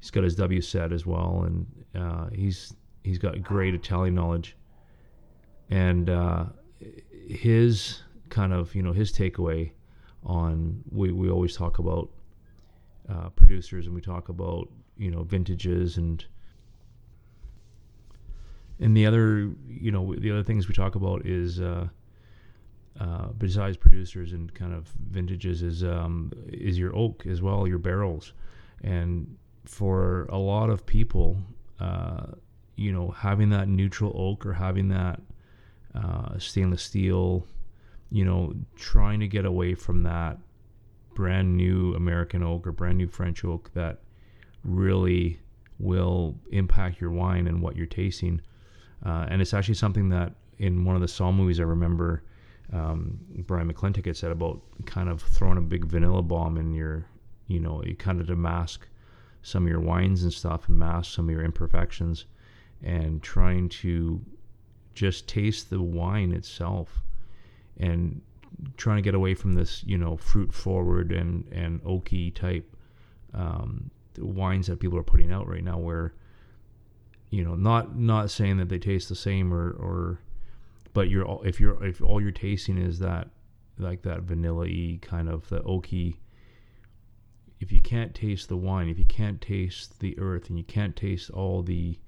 He's 0.00 0.10
got 0.10 0.24
his 0.24 0.36
WSET 0.36 0.92
as 0.92 1.06
well, 1.06 1.44
and 1.46 1.66
uh, 1.94 2.28
he's 2.32 2.74
he's 3.04 3.18
got 3.18 3.40
great 3.42 3.74
Italian 3.74 4.14
knowledge. 4.14 4.56
And 5.70 6.10
uh, 6.10 6.46
his 7.28 8.02
kind 8.28 8.52
of 8.52 8.74
you 8.74 8.82
know 8.82 8.92
his 8.92 9.12
takeaway 9.12 9.70
on 10.24 10.82
we 10.90 11.12
we 11.12 11.30
always 11.30 11.56
talk 11.56 11.78
about 11.78 12.10
uh, 13.08 13.28
producers 13.30 13.86
and 13.86 13.94
we 13.94 14.00
talk 14.00 14.28
about 14.28 14.68
you 14.96 15.10
know 15.10 15.22
vintages 15.22 15.96
and 15.96 16.24
and 18.78 18.96
the 18.96 19.06
other, 19.06 19.50
you 19.68 19.90
know, 19.90 20.14
the 20.14 20.30
other 20.30 20.42
things 20.42 20.68
we 20.68 20.74
talk 20.74 20.94
about 20.96 21.24
is, 21.26 21.60
uh, 21.60 21.88
uh, 23.00 23.28
besides 23.38 23.76
producers 23.76 24.32
and 24.32 24.52
kind 24.54 24.74
of 24.74 24.88
vintages, 25.10 25.62
is 25.62 25.82
um, 25.82 26.32
is 26.48 26.78
your 26.78 26.94
oak 26.94 27.26
as 27.26 27.40
well, 27.40 27.66
your 27.66 27.78
barrels, 27.78 28.32
and 28.82 29.36
for 29.64 30.24
a 30.26 30.38
lot 30.38 30.70
of 30.70 30.84
people, 30.84 31.38
uh, 31.80 32.26
you 32.76 32.92
know, 32.92 33.10
having 33.10 33.50
that 33.50 33.68
neutral 33.68 34.12
oak 34.14 34.44
or 34.44 34.52
having 34.52 34.88
that 34.88 35.20
uh, 35.94 36.38
stainless 36.38 36.82
steel, 36.82 37.46
you 38.10 38.24
know, 38.24 38.54
trying 38.76 39.20
to 39.20 39.28
get 39.28 39.44
away 39.44 39.74
from 39.74 40.02
that 40.04 40.38
brand 41.14 41.56
new 41.56 41.94
American 41.94 42.42
oak 42.42 42.66
or 42.66 42.72
brand 42.72 42.98
new 42.98 43.08
French 43.08 43.44
oak 43.44 43.70
that 43.74 44.00
really 44.64 45.40
will 45.78 46.34
impact 46.50 47.00
your 47.00 47.10
wine 47.10 47.46
and 47.46 47.60
what 47.60 47.76
you're 47.76 47.86
tasting. 47.86 48.40
Uh, 49.04 49.26
and 49.28 49.42
it's 49.42 49.54
actually 49.54 49.74
something 49.74 50.08
that 50.08 50.32
in 50.58 50.84
one 50.84 50.94
of 50.94 51.00
the 51.00 51.08
Somm 51.08 51.34
movies 51.34 51.60
I 51.60 51.64
remember 51.64 52.22
um, 52.72 53.18
Brian 53.46 53.72
McClintic 53.72 54.06
had 54.06 54.16
said 54.16 54.32
about 54.32 54.60
kind 54.86 55.08
of 55.08 55.22
throwing 55.22 55.58
a 55.58 55.62
big 55.62 55.84
vanilla 55.84 56.22
bomb 56.22 56.56
in 56.56 56.72
your, 56.72 57.06
you 57.46 57.60
know, 57.60 57.82
you 57.84 57.94
kind 57.94 58.20
of 58.20 58.26
to 58.28 58.36
mask 58.36 58.88
some 59.42 59.64
of 59.64 59.68
your 59.68 59.80
wines 59.80 60.22
and 60.22 60.32
stuff 60.32 60.68
and 60.68 60.78
mask 60.78 61.14
some 61.14 61.28
of 61.28 61.30
your 61.30 61.44
imperfections 61.44 62.24
and 62.82 63.22
trying 63.22 63.68
to 63.68 64.20
just 64.94 65.28
taste 65.28 65.70
the 65.70 65.80
wine 65.80 66.32
itself 66.32 67.02
and 67.78 68.20
trying 68.76 68.96
to 68.96 69.02
get 69.02 69.14
away 69.14 69.34
from 69.34 69.52
this, 69.52 69.84
you 69.84 69.98
know, 69.98 70.16
fruit 70.16 70.52
forward 70.52 71.12
and, 71.12 71.46
and 71.52 71.82
oaky 71.84 72.34
type 72.34 72.74
um, 73.34 73.90
wines 74.18 74.66
that 74.66 74.80
people 74.80 74.98
are 74.98 75.02
putting 75.02 75.30
out 75.30 75.46
right 75.46 75.64
now 75.64 75.78
where 75.78 76.14
you 77.30 77.44
know, 77.44 77.54
not 77.54 77.98
not 77.98 78.30
saying 78.30 78.58
that 78.58 78.68
they 78.68 78.78
taste 78.78 79.08
the 79.08 79.14
same 79.14 79.52
or 79.52 79.70
or, 79.72 80.20
but 80.92 81.10
you're 81.10 81.40
if 81.44 81.60
you're 81.60 81.82
if 81.84 82.00
all 82.00 82.20
you're 82.20 82.30
tasting 82.30 82.78
is 82.78 82.98
that 83.00 83.28
like 83.78 84.02
that 84.02 84.22
vanilla-y 84.22 84.98
kind 85.02 85.28
of 85.28 85.48
the 85.48 85.60
oaky. 85.60 86.16
If 87.58 87.72
you 87.72 87.80
can't 87.80 88.14
taste 88.14 88.48
the 88.48 88.56
wine, 88.56 88.88
if 88.88 88.98
you 88.98 89.04
can't 89.06 89.40
taste 89.40 90.00
the 90.00 90.18
earth, 90.18 90.48
and 90.48 90.58
you 90.58 90.64
can't 90.64 90.94
taste 90.94 91.30
all 91.30 91.62
the 91.62 91.98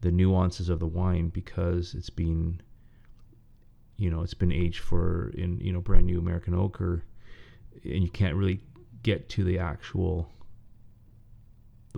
the 0.00 0.12
nuances 0.12 0.68
of 0.68 0.80
the 0.80 0.86
wine 0.86 1.28
because 1.28 1.94
it's 1.94 2.10
been 2.10 2.60
you 3.98 4.10
know 4.10 4.22
it's 4.22 4.34
been 4.34 4.52
aged 4.52 4.80
for 4.80 5.30
in 5.30 5.58
you 5.60 5.72
know 5.72 5.80
brand 5.80 6.06
new 6.06 6.18
American 6.18 6.54
oak 6.54 6.80
or 6.80 7.04
and 7.84 8.02
you 8.02 8.10
can't 8.10 8.34
really 8.34 8.60
get 9.02 9.28
to 9.28 9.44
the 9.44 9.58
actual 9.58 10.30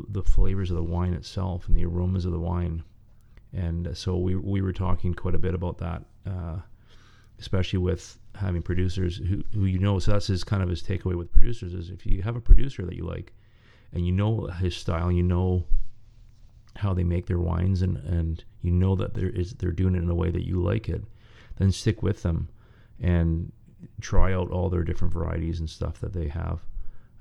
the 0.08 0.22
flavors 0.22 0.70
of 0.70 0.76
the 0.76 0.82
wine 0.82 1.12
itself 1.12 1.68
and 1.68 1.76
the 1.76 1.84
aromas 1.84 2.24
of 2.24 2.32
the 2.32 2.38
wine. 2.38 2.82
And 3.52 3.96
so 3.96 4.16
we 4.16 4.36
we 4.36 4.62
were 4.62 4.72
talking 4.72 5.14
quite 5.14 5.34
a 5.34 5.38
bit 5.38 5.54
about 5.54 5.78
that, 5.78 6.02
uh, 6.26 6.58
especially 7.38 7.80
with 7.80 8.18
having 8.36 8.62
producers 8.62 9.16
who, 9.16 9.42
who 9.52 9.64
you 9.64 9.78
know. 9.78 9.98
So 9.98 10.12
that's 10.12 10.28
his 10.28 10.44
kind 10.44 10.62
of 10.62 10.68
his 10.68 10.82
takeaway 10.82 11.16
with 11.16 11.32
producers 11.32 11.74
is 11.74 11.90
if 11.90 12.06
you 12.06 12.22
have 12.22 12.36
a 12.36 12.40
producer 12.40 12.84
that 12.84 12.94
you 12.94 13.04
like, 13.04 13.32
and 13.92 14.06
you 14.06 14.12
know 14.12 14.46
his 14.46 14.76
style, 14.76 15.08
and 15.08 15.16
you 15.16 15.24
know 15.24 15.66
how 16.76 16.94
they 16.94 17.02
make 17.02 17.26
their 17.26 17.40
wines, 17.40 17.82
and 17.82 17.96
and 17.98 18.44
you 18.62 18.70
know 18.70 18.94
that 18.94 19.14
there 19.14 19.30
is 19.30 19.54
they're 19.54 19.72
doing 19.72 19.96
it 19.96 20.02
in 20.02 20.08
a 20.08 20.14
way 20.14 20.30
that 20.30 20.46
you 20.46 20.62
like 20.62 20.88
it, 20.88 21.02
then 21.60 21.70
stick 21.70 22.02
with 22.02 22.22
them, 22.22 22.48
and 23.00 23.52
try 24.00 24.32
out 24.32 24.50
all 24.50 24.68
their 24.68 24.82
different 24.82 25.12
varieties 25.12 25.60
and 25.60 25.70
stuff 25.70 26.00
that 26.00 26.12
they 26.12 26.28
have. 26.28 26.60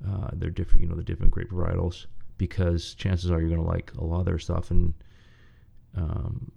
Uh, 0.07 0.29
they're 0.33 0.49
different, 0.49 0.81
you 0.81 0.87
know, 0.87 0.95
the 0.95 1.03
different 1.03 1.31
grape 1.31 1.51
varietals 1.51 2.07
because 2.37 2.95
chances 2.95 3.29
are 3.29 3.39
you're 3.39 3.49
going 3.49 3.61
to 3.61 3.67
like 3.67 3.91
a 3.97 4.03
lot 4.03 4.21
of 4.21 4.25
their 4.25 4.39
stuff 4.39 4.71
and 4.71 4.93
um, 5.95 6.51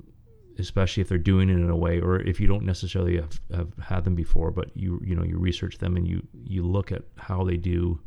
especially 0.58 1.00
if 1.00 1.08
they're 1.08 1.18
doing 1.18 1.50
it 1.50 1.54
in 1.54 1.68
a 1.68 1.76
way 1.76 2.00
or 2.00 2.20
if 2.20 2.40
you 2.40 2.46
don't 2.46 2.64
necessarily 2.64 3.16
have, 3.16 3.40
have 3.54 3.72
had 3.82 4.04
them 4.04 4.14
before 4.14 4.50
but 4.50 4.70
you 4.74 5.00
you 5.04 5.14
know 5.14 5.24
you 5.24 5.38
research 5.38 5.78
them 5.78 5.96
and 5.96 6.06
you 6.06 6.22
you 6.44 6.62
look 6.62 6.92
at 6.92 7.02
how 7.16 7.42
they 7.44 7.56
do 7.56 7.98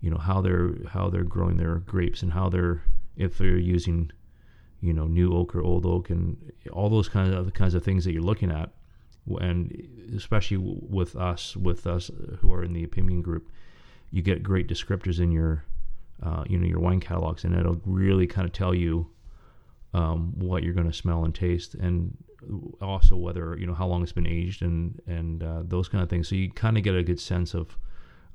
you 0.00 0.10
know 0.10 0.18
how 0.18 0.40
they're 0.40 0.74
how 0.88 1.08
they're 1.08 1.24
growing 1.24 1.56
their 1.56 1.76
grapes 1.76 2.22
and 2.22 2.32
how 2.32 2.48
they're 2.48 2.82
if 3.16 3.38
they're 3.38 3.56
using 3.56 4.10
you 4.80 4.92
know 4.92 5.06
new 5.06 5.32
oak 5.34 5.54
or 5.54 5.62
old 5.62 5.86
oak 5.86 6.10
and 6.10 6.52
all 6.72 6.88
those 6.88 7.08
kinds 7.08 7.34
of 7.34 7.52
kinds 7.54 7.74
of 7.74 7.82
things 7.82 8.04
that 8.04 8.12
you're 8.12 8.22
looking 8.22 8.50
at 8.50 8.70
and 9.36 9.70
especially 10.16 10.56
with 10.58 11.14
us 11.16 11.56
with 11.56 11.86
us 11.86 12.10
who 12.40 12.52
are 12.52 12.64
in 12.64 12.72
the 12.72 12.86
Opimian 12.86 13.22
group 13.22 13.50
you 14.10 14.22
get 14.22 14.42
great 14.42 14.68
descriptors 14.68 15.20
in 15.20 15.30
your 15.30 15.64
uh, 16.22 16.44
you 16.46 16.58
know 16.58 16.66
your 16.66 16.80
wine 16.80 17.00
catalogs, 17.00 17.44
and 17.44 17.54
it'll 17.54 17.80
really 17.84 18.26
kind 18.26 18.46
of 18.46 18.52
tell 18.52 18.74
you 18.74 19.08
um, 19.94 20.32
what 20.38 20.62
you're 20.62 20.74
going 20.74 20.90
to 20.90 20.96
smell 20.96 21.24
and 21.24 21.34
taste, 21.34 21.74
and 21.74 22.16
also 22.80 23.16
whether 23.16 23.56
you 23.58 23.66
know 23.66 23.74
how 23.74 23.86
long 23.86 24.02
it's 24.02 24.12
been 24.12 24.26
aged 24.26 24.62
and 24.62 25.00
and 25.06 25.42
uh, 25.42 25.62
those 25.64 25.88
kind 25.88 26.02
of 26.02 26.10
things. 26.10 26.28
So 26.28 26.34
you 26.34 26.50
kind 26.50 26.76
of 26.76 26.82
get 26.82 26.94
a 26.94 27.02
good 27.02 27.20
sense 27.20 27.54
of 27.54 27.76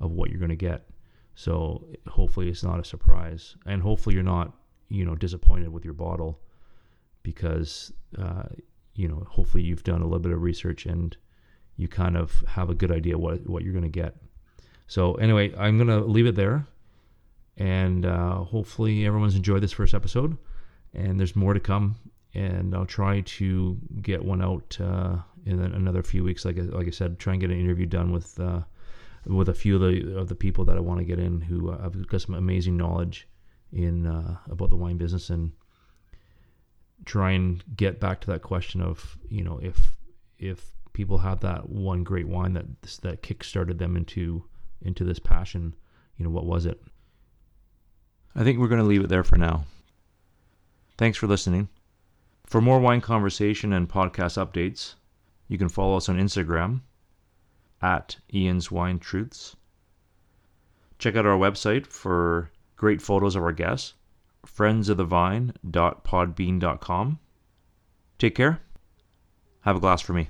of 0.00 0.12
what 0.12 0.30
you're 0.30 0.38
going 0.38 0.50
to 0.50 0.56
get. 0.56 0.88
So 1.34 1.84
hopefully 2.06 2.48
it's 2.48 2.62
not 2.62 2.78
a 2.80 2.84
surprise, 2.84 3.56
and 3.66 3.82
hopefully 3.82 4.14
you're 4.14 4.24
not 4.24 4.54
you 4.88 5.04
know 5.04 5.14
disappointed 5.14 5.68
with 5.68 5.84
your 5.84 5.94
bottle 5.94 6.40
because 7.22 7.92
uh, 8.18 8.44
you 8.94 9.08
know 9.08 9.26
hopefully 9.30 9.64
you've 9.64 9.84
done 9.84 10.00
a 10.00 10.04
little 10.04 10.18
bit 10.18 10.32
of 10.32 10.42
research 10.42 10.86
and 10.86 11.16
you 11.76 11.88
kind 11.88 12.16
of 12.16 12.44
have 12.48 12.70
a 12.70 12.74
good 12.74 12.90
idea 12.90 13.18
what 13.18 13.46
what 13.48 13.62
you're 13.62 13.72
going 13.72 13.82
to 13.82 13.88
get. 13.88 14.16
So 14.86 15.14
anyway, 15.14 15.54
I'm 15.56 15.76
going 15.76 15.88
to 15.88 16.04
leave 16.04 16.26
it 16.26 16.34
there. 16.34 16.66
And 17.56 18.04
uh, 18.04 18.38
hopefully 18.38 19.06
everyone's 19.06 19.36
enjoyed 19.36 19.62
this 19.62 19.72
first 19.72 19.94
episode. 19.94 20.36
And 20.92 21.18
there's 21.18 21.36
more 21.36 21.54
to 21.54 21.60
come. 21.60 21.96
And 22.34 22.74
I'll 22.74 22.86
try 22.86 23.20
to 23.20 23.78
get 24.02 24.24
one 24.24 24.42
out 24.42 24.76
uh, 24.80 25.18
in 25.46 25.60
another 25.60 26.02
few 26.02 26.24
weeks. 26.24 26.44
Like, 26.44 26.56
like 26.58 26.88
I 26.88 26.90
said, 26.90 27.18
try 27.18 27.34
and 27.34 27.40
get 27.40 27.50
an 27.50 27.60
interview 27.60 27.86
done 27.86 28.12
with 28.12 28.38
uh, 28.40 28.62
with 29.26 29.48
a 29.48 29.54
few 29.54 29.76
of 29.76 29.80
the 29.80 30.18
of 30.18 30.28
the 30.28 30.34
people 30.34 30.64
that 30.64 30.76
I 30.76 30.80
want 30.80 30.98
to 30.98 31.04
get 31.04 31.18
in 31.18 31.40
who 31.40 31.70
have 31.70 32.06
got 32.08 32.20
some 32.20 32.34
amazing 32.34 32.76
knowledge 32.76 33.28
in 33.72 34.06
uh, 34.06 34.36
about 34.50 34.70
the 34.70 34.76
wine 34.76 34.96
business 34.96 35.30
and 35.30 35.52
try 37.04 37.32
and 37.32 37.62
get 37.76 38.00
back 38.00 38.20
to 38.20 38.26
that 38.28 38.42
question 38.42 38.80
of 38.80 39.18
you 39.28 39.42
know 39.42 39.58
if 39.62 39.96
if 40.38 40.72
people 40.92 41.18
have 41.18 41.40
that 41.40 41.68
one 41.68 42.04
great 42.04 42.28
wine 42.28 42.52
that 42.52 42.66
that 43.02 43.22
kick 43.22 43.42
started 43.44 43.78
them 43.78 43.96
into 43.96 44.44
into 44.82 45.04
this 45.04 45.18
passion 45.18 45.74
you 46.16 46.24
know 46.24 46.30
what 46.30 46.46
was 46.46 46.66
it 46.66 46.80
I 48.36 48.42
think 48.42 48.58
we're 48.58 48.68
going 48.68 48.80
to 48.80 48.86
leave 48.86 49.04
it 49.04 49.08
there 49.08 49.22
for 49.22 49.36
now. 49.36 49.64
Thanks 50.98 51.16
for 51.16 51.28
listening. 51.28 51.68
For 52.46 52.60
more 52.60 52.80
wine 52.80 53.00
conversation 53.00 53.72
and 53.72 53.88
podcast 53.88 54.44
updates, 54.44 54.94
you 55.46 55.56
can 55.56 55.68
follow 55.68 55.96
us 55.96 56.08
on 56.08 56.18
Instagram 56.18 56.80
at 57.80 58.16
Ian's 58.32 58.72
Wine 58.72 58.98
Truths. 58.98 59.54
Check 60.98 61.14
out 61.14 61.26
our 61.26 61.38
website 61.38 61.86
for 61.86 62.50
great 62.76 63.00
photos 63.00 63.36
of 63.36 63.42
our 63.42 63.52
guests, 63.52 63.94
friendsofthevine.podbean.com. 64.46 67.18
Take 68.18 68.34
care. 68.34 68.60
Have 69.60 69.76
a 69.76 69.80
glass 69.80 70.02
for 70.02 70.12
me. 70.12 70.28